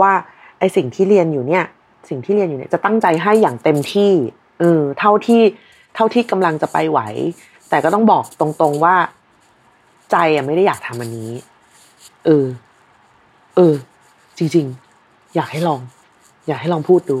[0.00, 0.12] ว่า
[0.58, 1.64] ไอสิ่งที่เรียนอยู่เนี่ย
[2.08, 4.12] สิ่งที่เรียนอยู่เนี่ยจะตั้งใจให้อย่างเต็มที่
[4.60, 5.42] เออเท่าที่
[5.94, 7.00] เท่าที่กำลังจะไปไหว
[7.68, 8.96] แต่ก็ต้องบอกตรงๆว่า
[10.10, 11.30] ใจอะไม่ได้อยากทำอันนี้
[12.24, 12.46] เออ
[13.56, 13.74] เออ
[14.38, 14.66] จริง
[15.00, 15.80] ๆ อยากให้ลอง
[16.48, 17.18] อยากให้ลองพูดดู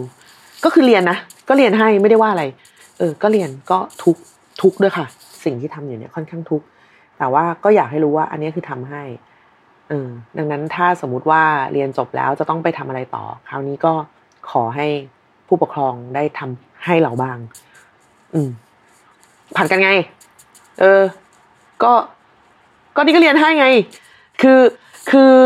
[0.64, 1.18] ก็คือเรียนนะ
[1.48, 2.44] ก็เรียนให้ไม่ได้ว่าอะไร
[2.98, 4.16] เออ ก็เรียนก็ทุก
[4.62, 5.06] ทุกด้วยค่ะ
[5.44, 6.62] สิ่งที่ทำอยู่เนี่ยค่อนข้างทุก
[7.18, 9.02] แต่ว่าก็อยากให้รู้ว่า อันนี้คือทำให้
[9.88, 11.42] เออดังนั้นถ้าสมมุติว่า
[11.72, 13.92] เรียนจบแล้วจะต้องไปทำอะไรต่อ คราวนี้ก็
[14.50, 14.86] ขอให้
[15.46, 17.38] ผู้ปกครองได้ทำให้เราบ้าง
[18.34, 18.48] อืม
[19.56, 19.90] ผัดกันไง
[20.80, 21.02] เออ
[21.82, 21.92] ก็
[22.96, 23.66] ก็นี่ก็เรียนให้ไง
[24.42, 24.60] คือ
[25.10, 25.36] คือ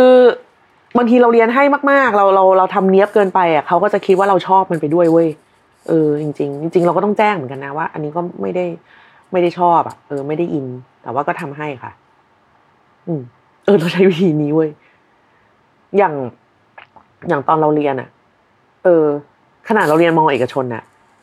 [0.98, 5.28] บางทีเราเรียนให้มาก ๆ เรา เรา เราทำเนี้ยบเกินไปอะเขาก็จะคิดว่าเราชอบมันไปด้วยเว้ย
[5.88, 8.66] เออ จริงๆจริงๆเราก็ต้องแจ้งเหมือนกันนะว่า อันนี้ก็ไม่ได้
[9.32, 10.66] ไม่ได้ชอบอะ เออ ไม่ได้อิน
[11.02, 11.92] แต่ว่าก็ทำให้ค่ะ
[13.06, 13.20] อืม
[13.64, 14.70] เออ เราใช้วิธีนี้เว้ย
[15.98, 16.14] อย่าง
[17.28, 18.08] อย่างตอนเราเรียนอะ
[18.88, 19.05] ออ
[19.68, 20.83] ขนาดเราเรียนมอเอกชนน่ะ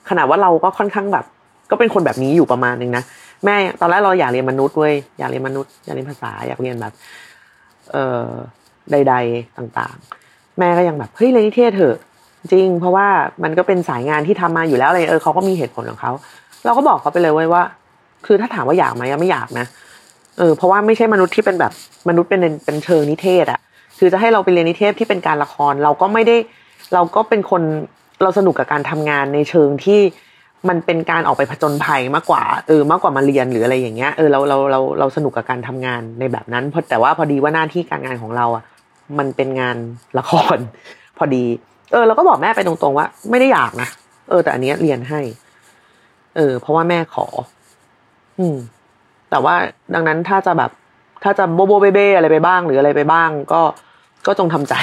[0.09, 1.25] ขนาดว่าเราก็ค่อนข้างแบบ
[1.71, 3.03] ก็เป็นคนแบบนี้อยู่ประมาณนึงนะ
[3.45, 6.93] แม่ตอนแรกเราอยากเรียนมนุษย์เว้ยอยากเรียนมนุษย์อยากเรียนภาษาอยากเรียนแบบ
[7.91, 8.29] เอ่อ
[8.91, 11.97] ใด ๆต่างๆ แม่ก็ยังแบบเฮ้ยเรียนนิเทศเถอะ
[12.51, 13.07] จริง เพราะว่า
[13.43, 16.11] มันก็เป็นสายงานที่ทำมาอยู่แล้วอะไรเออเขาก็มีเหตุผลของเขา
[16.65, 17.63] เราก็บอกเขาไปเลยเว้ยว่า
[18.25, 19.65] คือถ้าถามว่าอยากไหมไม่อยากนะ
[20.37, 21.71] เออเพราะว่าไม่ใช่มนุษย์ที่เป็นแบบ
[22.09, 23.59] มนุษย์เป็นเป็นเชิงนิเทศอะ
[23.99, 26.35] คือจะให้เราไปเรียนนิเทศที่เป็นการละคร เราก็ไม่ได้
[26.93, 27.61] เราก็เป็นคน
[28.23, 30.01] เราสนุกกับการทำงานในเชิงที่
[30.69, 38.63] มันเป็นการออกไปผจญภัยมากกว่าเออมากกว่ามาเรียนหรืออะไรอย่างเงี้ยเออเราเราเราเราสนุกกับการทำงานในแบบนั้นเพราะแต่ว่าพอดีว่าหน้าที่การงานของเราอะ
[39.17, 39.77] มันเป็นงาน
[40.17, 40.57] ละคร
[41.17, 41.43] พอดี
[41.91, 43.89] เออ เราก็บอกแม่ไปตรงๆว่า ไม่ได้อยากนะ
[44.29, 45.21] เออ แต่อันนี้เรียนให้
[46.35, 47.25] เออ เพราะว่าแม่ขอ
[48.39, 48.57] อืม
[49.29, 49.55] แต่ว่า
[49.93, 50.71] ดังนั้นถ้าจะแบบ
[51.23, 53.61] ถ้าจะโบโบเบเบอะไรไปบ้าง หรืออะไรไปบ้าง ก็
[54.27, 54.75] ก็จงทำใจ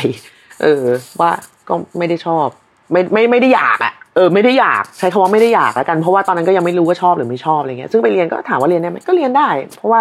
[0.62, 0.82] เออ
[1.20, 1.30] ว่า
[1.68, 2.46] ก็ไม่ได้ชอบ
[2.92, 10.00] ไม่ไม่ไม่ได้อยากอะเออไม่ได้อยากใช้คำว่าไม่ได้อยากแล้วกันเพราะว่าตอนนั้นก็ยังไม่รู้ว่าชอบหรือไม่ชอบอะไรเงี้ยซึ่งไปเรียนก็ถามว่าเรียนได้ไหมก็เรียนได้ เพราะว่า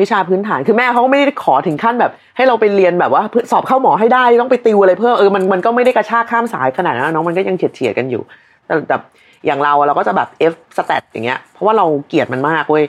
[0.00, 8.22] วิชาพื้นฐานคือแม่เขาก็ไม่ได้ขอถึงขั้นแบบ ให้เราไปเรียนแบบว่าสอบเข้าหมอให้ได้ต้องไปติวอะไรเพิ่มเออมันมันก็ไม่ได้กระชากข้ามสายขนาดนั้นน้องมันก็ยังเฉียดเฉียดกันอยู่
[8.66, 9.02] แต่แบบ
[9.46, 12.84] อย่างเราเราก็จะแบบ F สแตทอย่างเงี้ยเพราะว่าเราเกลียดมันมากเว้ย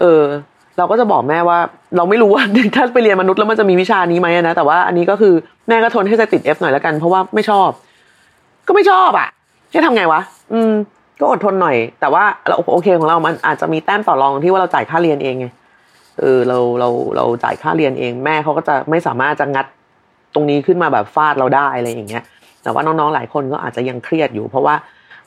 [0.00, 0.22] เออ
[0.78, 1.58] เราก็จะบอกแม่ว่า
[1.96, 2.42] เราไม่รู้ว่า
[2.76, 5.34] ถ้าไปเรียนมนุษย์แล้วมันจะมีวิชานี้ไหมนะแต่ว่าอันนี้ก็คือ
[5.68, 7.70] แม่ก็ทนให้จะติด F หน่อยแล้วกันเพราะว่าไม่ชอบ
[8.66, 9.28] ก็ไม่ชอบอะ
[9.74, 10.20] จะทำไงวะ
[10.52, 10.72] อืม
[11.20, 15.46] ก็อดทนหน่อย แต่ว่าเราโอเคของเรามันอาจจะมีแต้มต่อรองที่ว่าเราจ่ายค่าเรียนเองไง
[16.20, 19.66] เออเราเราเราจ่ายค่าเรียนเอง แม่เขาก็จะไม่สามารถจะงัด
[20.34, 22.22] ตรงนี้ขึ้นมาแบบฟาดเราได้อะไรอย่างเงี้ย
[22.62, 24.74] แต่ว่าน้องๆหลายคนก็อาจจะยังเครียดอยู่ เพราะว่า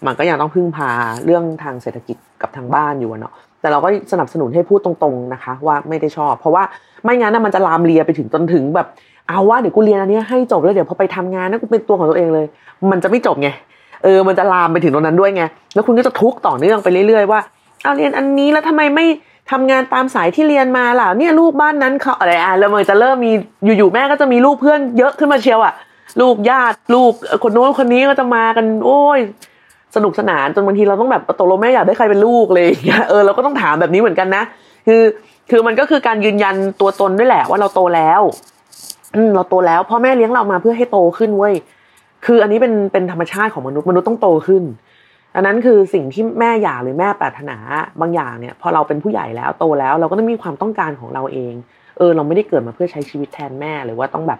[0.05, 0.91] มันก็ยังต้องพึ่งพา
[1.25, 3.33] เรื่องทางเศรษฐกิจกับทางบ้านอยู่เนาะ
[3.65, 6.63] แต่เราก็สนับสนุนให้พูดตรงๆนะคะ ว่าไม่ได้ชอบ เพราะว่า
[7.03, 8.87] ไม่งั้นมันจะลามเลียไปถึงจนถึงแบบ
[9.27, 12.45] เอาว่าเดี๋ยวกูเรียนอันนี้ให้จบแล้วเดี๋ยวพอไปทำงานนะกูเป็นตัวของตัวเองเลย
[12.91, 13.49] มันจะไม่จบไง
[14.03, 17.39] เออมันจะลามไปถึงตรงนั้นด้วยไงแล้วคุณก็จะทุกข์ต่อเนื่องไปเรื่อยๆว่า
[17.83, 19.05] เอาเรียนอันนี้แล้วทำไมไม่
[19.51, 23.31] ทำงานตามสายที่เรียนมาล่ะเนี่ยลูกบ้านนั้นเขาอะไรอะแล้วมันจะเริ่มมี
[23.77, 25.73] อยู่ๆแม่ก็จะมีลูกเพื่อนเยอะขึ้นมาเชียวอะ
[26.21, 27.11] ลูกญาติลูก
[27.43, 29.19] คนโน้นคนนี้ก็จะมากัน โอ้ย
[29.95, 34.43] สนุกสนานจนบางทีเราต้องแบบตกลงแม่อยากได้ใครเป็นลูกเลยอย่างเงี้ยเออเราก็ต้องถามแบบนี้เหมือนกันนะ
[34.87, 35.01] คือ
[35.51, 38.21] คือมันก็คือการยืนยันตัวตนด้วยแหละว่าเราโตแล้ว
[39.15, 41.53] อืมเราโตแล้วพ่อแม่เลี้ยงเรามาเพื่อให้โตขึ้นเว้ย
[42.25, 44.63] คืออันนี้เป็นเป็นธรรมชาติของมนุษย์มนุษย์ต้องโตขึ้น
[45.35, 47.57] อันนั้นคือสิ่งที่แม่อยากหรือแม่ปรารถนา
[48.01, 51.53] บางอย่างเนี่ยพอเราเป็นผู้ใหญ่แล้วโตแล้ว เราก็ต้องมีความต้องการของเราเอง
[51.97, 54.39] เออ เราไม่ได้เกิดมาเพื่อใช้ชีวิตแทนแม่หรือว่าต้องแบบ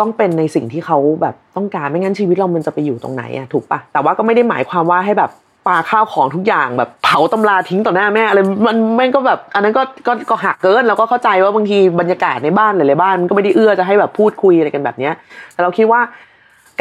[0.00, 5.30] ต้องเป็นในสิ่งที่เขาแบบต้องการไม่งั้นชีวิตเรามันจะไปอยู่ตรงไหนอะถูกปะแต่ว่าก็ไม่ได้หมายความว่าให้แบบ
[5.66, 15.14] ปาข้าวของทุกอย่างแบบเผาตำราทิ้งต่อหน้าแม่อะไรมันแม่งก็แบบ อันนั้นก็ก็ก็หักเกินเราก็เข้าใจว่าบางทีบรรยากาศในบ้านหลายๆบ้านมันก็ไม่ได้เอื้อจะให้แบบพูดคุยอะไรกันแบบเนี้ย
[15.52, 16.00] แต่เราคิดว่า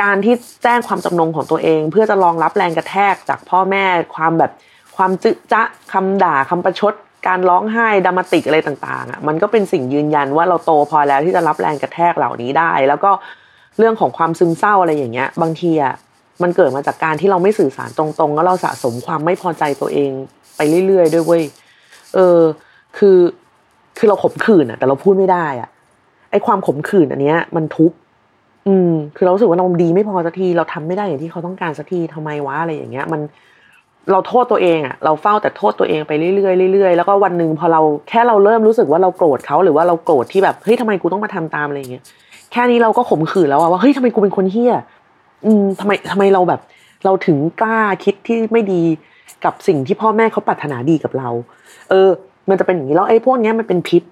[0.01, 4.51] การที่แจ้งความจำนงของตัวเอง เพื่อจะรองรับแรงกระแทกจากพ่อแม่ความแบบ
[4.95, 5.61] ความจึจะ
[5.93, 6.93] คำด่าคำประชด
[7.27, 13.11] การร้องไห้ดรามาติกอะไรต่างๆอะมันก็เป็นสิ่งยืนยันว่าเราโตพอแล้วที่จะรับแรงกระแทกเหล่านี้ได้ แล้วก็
[13.77, 15.93] เรื่องของความซึมเศร้าอะไรอย่างเงี้ย บางทีอะ
[16.43, 20.11] มันเกิดมาจากการที่เราไม่สื่อสารตรงๆ แล้วเราสะสมความไม่พอใจตัวเอง
[20.57, 21.43] ไปเรื่อยๆ ด้วยเว้ย
[22.15, 22.39] เออ
[22.97, 23.17] คือ
[23.97, 25.69] คือเราขมขื่นอะ แต่เราพูดไม่ได้อะ
[26.31, 27.97] ไอความขมขื่นอันเนี้ย มันทุกข์
[28.67, 33.21] อืม คือเราสึกว่าเราดีไม่พอสักทีเราทำไม่ได้อย่างที่เขาต้องการสักทีทำไมวะอะไรอย่างเงี้ย มัน
[34.11, 42.03] เราโทษตัวเองอะเราเฝ้าแต่โทษตัวเองไปเรื่อยๆเรื่อยๆแล้วก็วันหนึ่งพอเราแค่เราเริ่มรู้สึกว่าเราโกรธเขาหรือว่าเราโกรธที่แบบเฮ้ยทำไมกูต้องมาทำตามอะไรอย่างเงี้ย
[42.51, 44.73] แค่นี้เราก็ขมขื่นแล้วว่าเฮ้ยทำไมกูเป็นคนเฮี้ย
[45.45, 46.61] อืมทำไมทำไมเราแบบ
[47.05, 48.81] เราถึงกล้าคิดที่ไม่ดี
[49.45, 51.29] กับสิ่งที่พ่อแม่เขาปรารถนาดีกับเรา
[51.89, 52.09] เออ
[52.49, 54.03] มันจะเป็นอย่างนี้แล้วไอ้พวกเนี้ยมันเป็นพิษ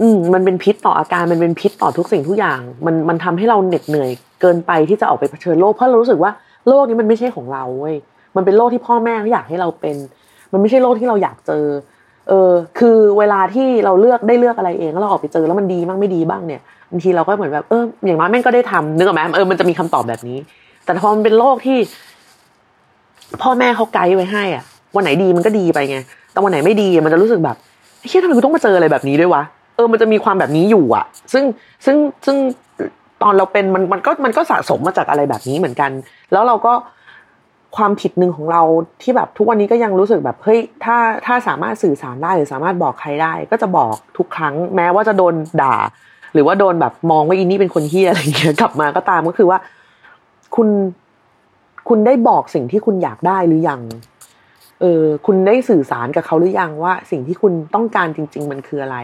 [0.00, 6.30] อืมมันเป็นพิษต่ออาการมันเป็นพิษต่อทุกสิ่งทุกอย่าง มันมันทำให้เราเหน็ดเหนื่อยเกินไปที่จะออกไปเผชิญโลกเพราะเรารู้สึกว่า
[6.68, 7.96] โลกนี้มันไม่ใช่ของเราเว้ย
[8.36, 9.96] มันเป็นโลกที่พ่อแม่เขาอยากให้เราเป็น
[10.52, 11.64] มันไม่ใช่โลกที่เราอยากเจอ
[12.28, 20.38] เออ คือเวลาที่เราเลือกได้เลือกอะไรเองแล้วเราออกไปเจอแล้วมันดีบ้างไม่ดีบ้างเนี่ยบางทีเราก็เหมือนแบบเอออย่างน้อยแม่งก็ได้ทำนึกออกไหมเออมันจะมีคำตอบแบบนี้
[20.84, 21.78] แต่พอมันเป็นโลกที่
[23.42, 24.64] พ่อแม่เขาไกด์ไว้ให้อะ
[24.96, 25.98] วันไหนดีมันก็ดีไปไง
[26.32, 27.56] แต่วันไหนไม่ดีมันจะรู้สึกแบบ
[28.00, 29.42] เฮ้ยทำไมกูต้องมาเจออะไรแบบนี้ด้วยวะ
[29.76, 31.44] เออมันจะมีความแบบนี้อยู่อะ ซึ่ง
[31.84, 32.36] ซึ่งซึ่ง
[33.22, 35.90] ตอนเราเป็นมันมันก็มันก็สะสมมาจากอะไรแบบนี้เหมือนกัน
[36.32, 36.72] แล้วเราก็
[37.76, 38.62] ความผิดหนึ่งของเรา
[39.02, 45.76] ที่แบบทุกวันนี้ก็ยังรู้สึกแบบเฮ้ยถ้าถ้าสามารถสื่อสารได้หรือสามารถบอกใครได้ ก็จะบอกทุกครั้ง แม้ว่าจะโดนด่า
[46.34, 49.58] หรือว่าโดนแบบมองว่าอีนี่เป็นคนเฮี้ยอะไรเงี้ยกลับมาก็ตามก็คือว่า
[50.56, 50.68] คุณ
[51.88, 53.80] คุณได้บอกสิ่งที่คุณอยากได้หรือยัง
[54.80, 58.96] เออคุณได้สื่อสารกับเขาหรือยังว่า สิ่งที่คุณต้องการจริง ๆ มันคืออะไร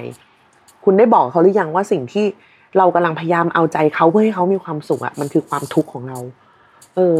[0.84, 2.26] คุณได้บอกเขาหรือยังว่าสิ่งที่
[2.78, 6.18] เรากำลังพยายามเอาใจเขาเพื่อให้เขามีความสุขอะมันคือความทุกข์ของเรา
[6.96, 7.16] เออ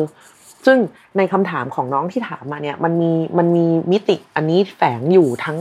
[0.66, 0.78] ซึ่ง
[1.16, 5.58] ในคำถามของน้องที่ถามมาเนี่ยมันมีมันมีมิติอันนี้แฝงอยู่ทั้ง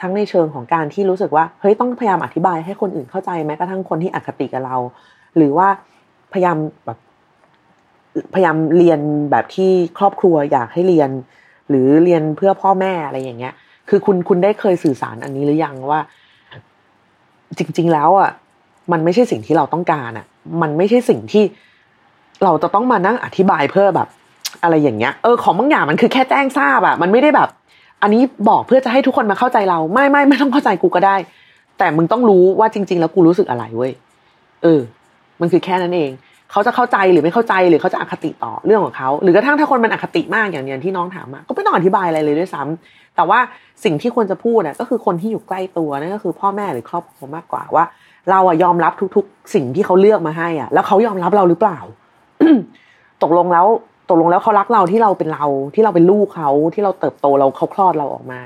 [0.00, 4.76] ทั้งในเชิงของการที่รู้สึกว่าเฮ้ยต้องพยายามอธิบายให้คนอื่นเข้าใจแม้กระทั่งคนที่อคติกับเรา
[5.36, 5.68] หรือว่า
[6.32, 6.98] พยายามแบบ
[8.34, 11.10] พยายามเรียนแบบที่ครอบครัวอยากให้เรียน
[11.68, 13.54] หรือเรียนเพื่อพ่อแม่อะไรอย่างเงี้ย
[13.88, 16.00] คือคุณคุณได้เคยสื่อสารอันนี้หรือยังว่า
[17.58, 18.30] จริง ๆ แล้วอะ
[18.92, 20.26] มันไม่ใช่สิ่งที่เราต้องการอะ
[20.62, 21.44] มันไม่ใช่สิ่งที่
[22.44, 24.08] เราจะต้องมานั่งอธิบายเพื่อแบบ
[24.62, 27.48] อะไรอย่างเงี้ยเออของบางอย่างมันคือแค่แจ้งทราบอะมันไม่ได้แบบ
[28.02, 31.16] อันนี้บอกเพื่อจะให้ทุกคนมาเข้าใจเราไม่ไม่ไม่ต้องเข้าใจกูก็ได้
[31.78, 33.92] แต่มึงต้องรู้ว่าจริง ๆ แล้วกูรู้สึกอะไรเว้ย
[34.62, 34.80] เออ
[35.40, 36.10] มันคือแค่นั้นเอง
[36.50, 43.38] เขาจะเข้าใจหรือไม่เข้าใจหรือเขาจะอคติต่อเรื่องของเขาหรือกระทั่งถ้าคนมันอคติมากอย่างเนี้ยที่น้องถามมาก็ไม่ต้องอธิบายอะไรเลยด้วยซ้ำแต่ว่า
[43.84, 47.84] สิ่งที่ควรจะพูดนะก็คือคนที่อยู่ใกล้ตัวนั่นก็คือพ่อแม่หรือครอบครัวมากกว่าว่า
[48.30, 51.78] เราอะยอมรับทุก ๆ สิ่งที่เขาเลือกมาให้อะ แล้วเขายอมรับเราหรือเปล่า
[53.22, 53.66] ตกลงแล้ว
[54.08, 58.40] ตกลงแล้วเขารักเราที่เราเป็นเราที่เราเป็นลูกเขาที่เราเติบโตเราเขาคลอดเราออกมา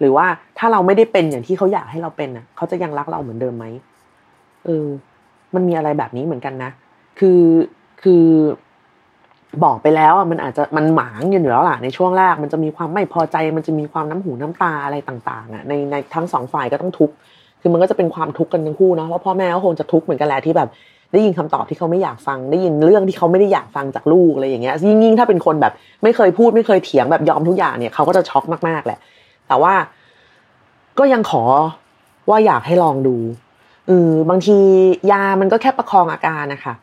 [0.00, 0.26] หรือว่า
[0.58, 3.64] ถ้าเราไม่ได้เป็นอย่างที่เขาอยากให้เราเป็นน่ะเขาจะยังรักเราเหมือนเดิมไหม
[4.64, 4.86] เออ
[5.54, 6.70] มันมีอะไรแบบนี้เหมือนกันนะ
[7.18, 7.42] คือ
[8.02, 8.24] คือ
[9.64, 17.14] บอกไปแล้วอะมันอาจจะมันหมางอยู่แล้วล่ะในช่วงแรกมันจะมีความไม่พอใจ มันจะมีความน้ำหูน้ำตาอะไรต่าง ๆอะในในทั้งสองฝ่ายก็ต้องทุกข์
[17.60, 20.68] คือมันก็จะเป็นความทุกข์กันทั้งคู่เนาะเพราะพ่อแม่ก็คงจะทุกข์เหมือนกันแหละที่แบบ
[21.12, 28.98] ได้ยินคำตอบที่เขาไม่อยากฟัง ได้ยินเรื่องที่เขาไม่ได้อยากฟังจากลูกอะไรอย่างเงี้ยยิ่งยิ่งถ้าเป็นคนแบบไม่เคยพูดไม่เคยเถียงแบบยอมทุกอย่างเนี่ยเขาก็จะช็อกมากๆแหละ
[29.48, 29.74] แต่ว่า
[30.98, 31.42] ก็ยังขอ
[32.30, 33.16] ว่าอยากให้ลองดู
[33.86, 34.56] เออบางที
[35.12, 36.74] ยามันก็แค่ประคองอาการนะคะ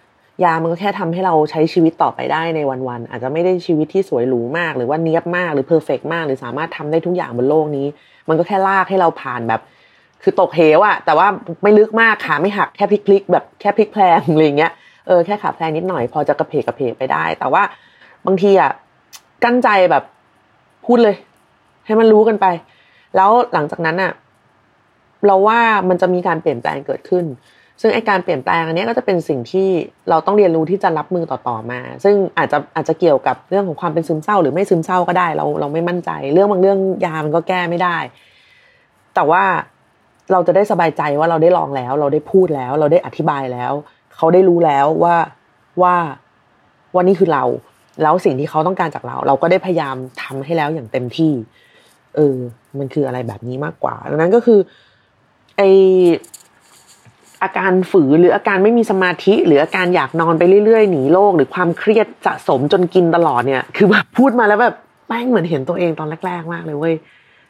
[0.44, 7.88] ยามันก็แค่ทำให้เราใช้ชีวิตต่อไปได้ในวันๆอาจจะไม่ได้ชีวิตที่สวยหรูมาก หรือว่าเนี้ยบมากหรือเพอร์เฟกมาก หรือสามารถทำได้ทุกอย่างบนโลกนี้
[8.30, 9.62] มันก็แค่ลากให้เราผ่านแบบ
[10.28, 11.28] คือตกเหวอะแต่ว่า
[11.64, 14.72] ไม่ลึกมากขาไม่หักแค่พลิกๆแบบแค่พลิกแพลงอะไรเงี้ย
[15.08, 17.64] เออแค่ขาแพลงนิดหน่อย พอจะกระเพกกระเพกไปได้ แต่ว่า
[18.26, 18.72] บางทีอะ
[19.44, 20.04] กั้นใจแบบ
[20.86, 21.16] พูดเลย
[21.86, 22.46] ให้มันรู้กันไป
[23.16, 24.12] แล้วหลังจากนั้นอะ
[25.26, 25.60] เราว่า
[25.90, 27.26] มันจะมีการเปลี่ยนแปลงเกิดขึ้น
[27.82, 29.68] ซึ่งไอการเปลี่ยนแปลงอันนี้ก็จะเป็นสิ่งที่
[30.10, 37.98] เราต้องเรียนรู้ที่จะรับมือต่อๆมา ซึ่งอาจจะอาจจะเกี่ยวกับเรื่องของความเป็นซึมเศร้า หรือไม่ซึมเศร้าก็ได้ เราเราไม่มั่นใจ เรื่องบางเรื่องยามันก็แก้ไม่ได้
[39.16, 39.44] แต่ว่า
[40.32, 43.74] เราจะได้สบายใจว่าเราได้ลองแล้ว เราได้พูดแล้ว เราได้อธิบายแล้ว
[44.16, 45.16] เขาได้รู้แล้วว่า
[45.82, 45.96] ว่า
[46.94, 47.44] ว่านี่คือเรา
[48.02, 51.34] แล้วสิ่งที่เขาต้องการจากเรา เราก็ได้พยายามทำให้แล้วอย่างเต็มที่
[52.16, 52.38] เออ
[52.80, 54.60] มันคืออะไรแบบนี้มากกว่าดังนั้นก็คือ
[55.58, 55.62] ไอ
[57.44, 64.76] อาการฝืนหรืออาการไม่มีสมาธิ หรืออาการอยากนอนไปเรื่อยๆหนีโลกหรือความเครียดสะสมจนกินตลอดเนี่ย คือแบบพูดมาแล้วแบบ
[65.08, 66.96] แม่งเหมือนเห็นตัวเองตอนแรกๆ มากเลยเว้ย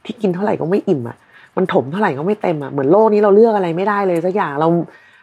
[0.05, 1.17] ที่กินเท่าไหร่ก็ไม่อิ่มอะ
[1.57, 4.69] มันถมเท่าไหร่ก็ไม่เต็มอะเหมือนโลกนี้เราเลือกอะไรไม่ได้เลยสักอย่างเรา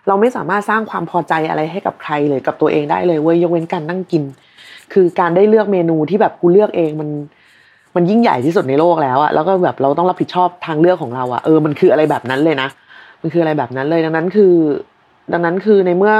[0.09, 4.23] เราไม่สามารถสร้างความพอใจอะไรให้กับใครเลยกับตัวเองได้เลยเว้ยยกเว้นการนั่งกิน
[4.93, 7.09] คือการได้เลือกเมนูที่แบบกูเลือกเองมัน
[7.95, 12.69] มันยิ่งใหญ่ที่สุดในโลกแล้วอะแล้วก็แบบเราต้องรับผิดชอบทางเลือกของเราอะเออมันคืออะไรแบบนั้นเลยนะ
[13.23, 14.55] มันคืออะไรแบบนั้นเลยดังนั้นคือ
[15.33, 16.15] ดังนั้นคือในเมื่อ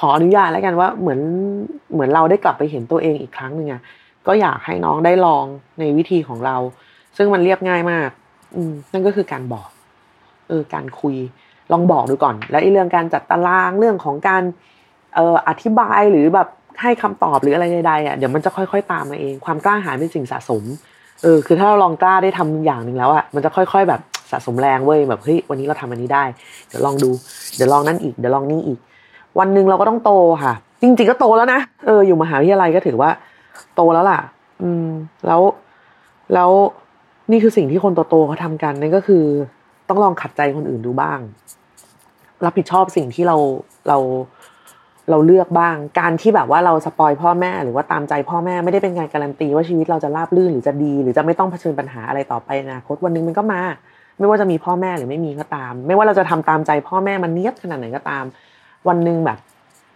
[0.00, 1.20] ขออนุญาตแล้วกันว่าเหมือน
[1.92, 3.80] เหมือนเราได้กลับไปเห็นตัวเองอีกครั้งหนึ่งอะ
[4.26, 5.44] ก็อยากให้น้องได้ลอง
[5.78, 6.56] ในวิธีของเรา
[7.16, 8.08] ซึ่งมันเรียบง่ายมาก
[8.56, 9.68] อืมนั่นก็คือการบอก
[10.48, 11.16] เออ การคุย
[11.72, 14.42] ลองบอกดูก่อน แล้วไอ้เรื่องการจัดตารางเรื่องของการ
[15.14, 16.48] เอ่ออธิบายหรือแบบ
[16.82, 20.62] ให้คำตอบหรืออะไรใดๆอะเดี๋ยวมันจะค่อย ๆ ตามมาเอง ความกล้าหาญเป็นสิ่งสะสม
[21.22, 26.24] เออ คือถ้าเราลองกล้าได้ทำอย่างหนึ่งแล้วอะมันจะค่อย ๆ แบบสะสมแรงเว้ยแบบเฮ้ยวันนี้เราทำอันนี้ได้
[26.68, 27.10] เดี๋ยวลองดู
[27.56, 28.78] เดี๋ยวลองนั่นอีกเดี๋ยวลองนี่อีก
[29.38, 30.12] วันหนึ่งเราก็ต้องโต
[30.44, 33.10] ค่ะ จริงๆก็โตแล้วนะเอออยู่มหาวิทยาลัยก็ถือว่า
[33.74, 34.20] โตแล้วล่ะ
[34.62, 34.88] อืม
[35.26, 35.40] แล้ว
[36.34, 36.50] แล้ว
[37.30, 39.24] นี่คือสิ่งที่คนโตๆเขาทำกันนั่นก็คือ
[39.88, 41.18] ต้องลองขัดใจคนอื่นดูบ้าง
[42.44, 43.36] รับผิดชอบสิ่งที่เรา
[43.88, 43.98] เรา
[45.10, 53.60] เราเลือกบ้าง การที่แบบว่าเราสปอยพ่อแม่ หรือว่าตามใจพ่อแม่ไม่ได้เป็นการการันตีว่าชีวิตเราจะราบรื่นหรือจะดี หรือจะไม่ต้องเผชิญปัญหาอะไรต่อไปอนาคตวันหนึงมันก็มา
[54.18, 58.24] ไม่ว่าจะมีพ่อแม่หรือไม่มีก็ตาม ไม่ว่าเราจะทำตามใจพ่อแม่มันเนียบขนาดไหนก็ตาม
[58.88, 59.38] วันหนึ่งแบบ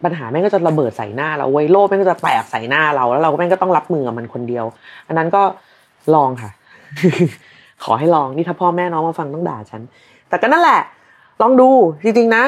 [0.05, 4.65] ปัญหาแม่งก็จะระเบิดใส่หน้าเราเว้ยโลกแม่งก็จะแตกใส่หน้าเรา แล้วเราก็แม่งก็ต้องรับมือกับมันคนเดียว
[5.09, 5.43] อันนั้นก็
[6.15, 6.51] ลองค่ะ
[7.85, 9.83] ขอให้ลองนี่ถ้าพ่อแม่น้องมาฟังต้องด่าฉัน
[10.29, 10.81] แต่ก็นั่นแหละ
[11.43, 11.69] ลองดู
[12.03, 12.45] จริงๆนะ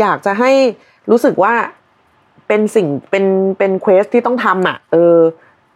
[0.00, 0.50] อยากจะให้
[1.10, 1.54] รู้สึกว่า
[2.48, 3.24] เป็นสิ่งเป็น
[3.58, 5.16] เป็นเควสที่ต้องทำอะ เออ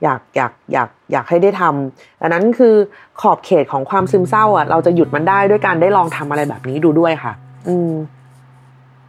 [0.03, 2.75] อยากอยากอยากอยากให้ได้ทำดังนั้นคือ
[3.21, 7.33] ขอบเขตของความซึมเศร้าอะ เราจะหยุดมันได้ด้วยการได้ลองทำอะไรแบบนี้ดูด้วยค่ะ
[7.69, 7.93] อืม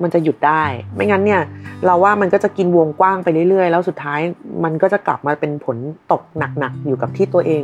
[0.01, 0.63] มันจะหยุดได้
[0.95, 1.41] ไม่งั้นเนี่ย
[1.85, 4.19] เราว่ามันก็จะกินวงกว้างไปเรื่อยๆ แล้วสุดท้าย
[4.63, 5.77] มันก็จะกลับมาเป็นผล
[6.11, 7.63] ตกหนักๆ อยู่กับที่ตัวเอง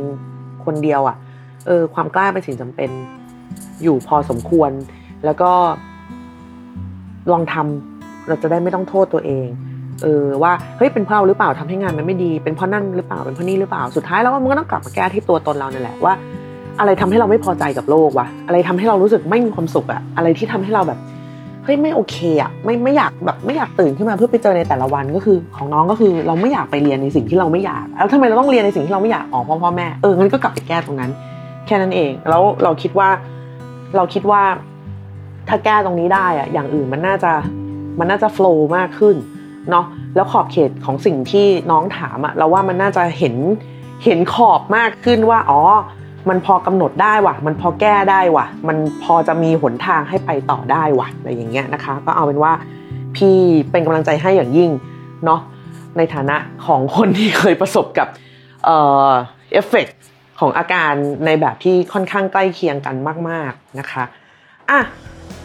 [0.64, 1.16] คนเดียวอะ
[1.66, 2.90] เออความกล้าเป็นสิ่งจำเป็น
[3.82, 4.70] อยู่พอสมควร
[5.24, 5.50] แล้วก็
[7.32, 9.48] ลองทำเราจะได้ไม่ต้องโทษตัวเอง
[10.02, 16.14] เออว่าเฮ้ยเป็นเพราะเราหรือเปล่าทำให้งานมันไม่ดี เป็นเพราะนั่นหรือเปล่าเป็นเพราะนี่หรือเปล่าสุดท้ายแล้วมันก็ต้องกลับมาแก้ที่ตัวตนเรานั่นแหละว่า
[16.80, 20.98] อะไรทำให้เราไม่พอใจกับโลกวะอะไรทำให้เรารู้สึกไม่มีความสุขอะอะไรที่ทำให้เราแบบ
[21.64, 31.10] เฮ้ยไม่โอเคอะไม่ไม่อยากแบบไม่อยากตื่นขึ้นมาเพื่อไปเจอในแต่ละวันก็คือ ของน้องก็คือเราไม่อยากไปเรียนในสิ่งที่เราไม่อยากแล้วทำไมเราต้องเรียนในสิ่งที่เราไม่อยากอ๋อพ่อพ่อแม่เอองั้นก็กลับไปแก้ตรงนั้น
[31.66, 33.08] แค่นั้นเอง แล้วเราคิดว่า
[33.96, 34.42] เราคิดว่า
[35.48, 37.32] ถ้าแก้ตรงนี้ได้อะอย่างอื่นมันน่าจะ
[37.98, 39.16] มันน่าจะโฟล์มากขึ้น
[39.70, 43.34] เนาะแล้วขอบเขตของสิ่งที่น้องถามอะเราว่ามันน่าจะเห็น
[44.04, 45.60] เห็นขอบมากขึ้นว่าอ๋อ
[46.28, 52.52] มันพอกำหนดได้ว่ะ มันพอแก้ได้ว่ะ มันพอจะมีหนทางให้ไปต่อได้ว่ะอะไรอย่างเงี้ยนะคะ ก็เอาเป็นว่า
[53.16, 53.36] พี่
[53.70, 54.70] เป็นกำลังใจให้อย่างยิ่ง
[55.24, 55.40] เนาะ
[55.96, 58.08] ในฐานะของคนที่เคยประสบกับ
[58.64, 58.76] เอ่
[59.08, 59.10] อ
[59.52, 59.86] เอฟเฟก
[60.40, 60.92] ของอาการ
[61.26, 62.96] ในแบบที่ค่อนข้างใกล้เคียงกัน
[63.28, 64.04] มาก ๆนะคะ
[64.70, 64.80] อะ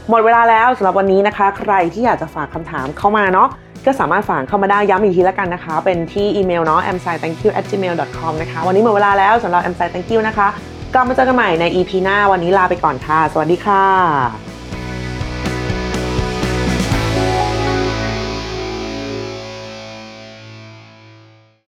[0.09, 3.49] หมดเวลาแล้วสำหรับวันนี้นะคะ ใครที่อยากจะฝากคำถามเข้ามาเนาะ
[3.85, 8.33] ก็สามารถฝากเข้ามาได้ย้ำอีกทีแล้วกันนะคะ เป็นที่อีเมลเนาะ a m s i t h a n k y o u gmail com
[8.41, 10.47] นะคะ วันนี้หมดเวลาแล้วสำหรับ a m s i t h a n k you นะคะ
[10.93, 14.50] กลับมาเจอกันใหม่ใน EP หน้าวันนี้ลาไปก่อนค่ะ สวัสดีค่ะ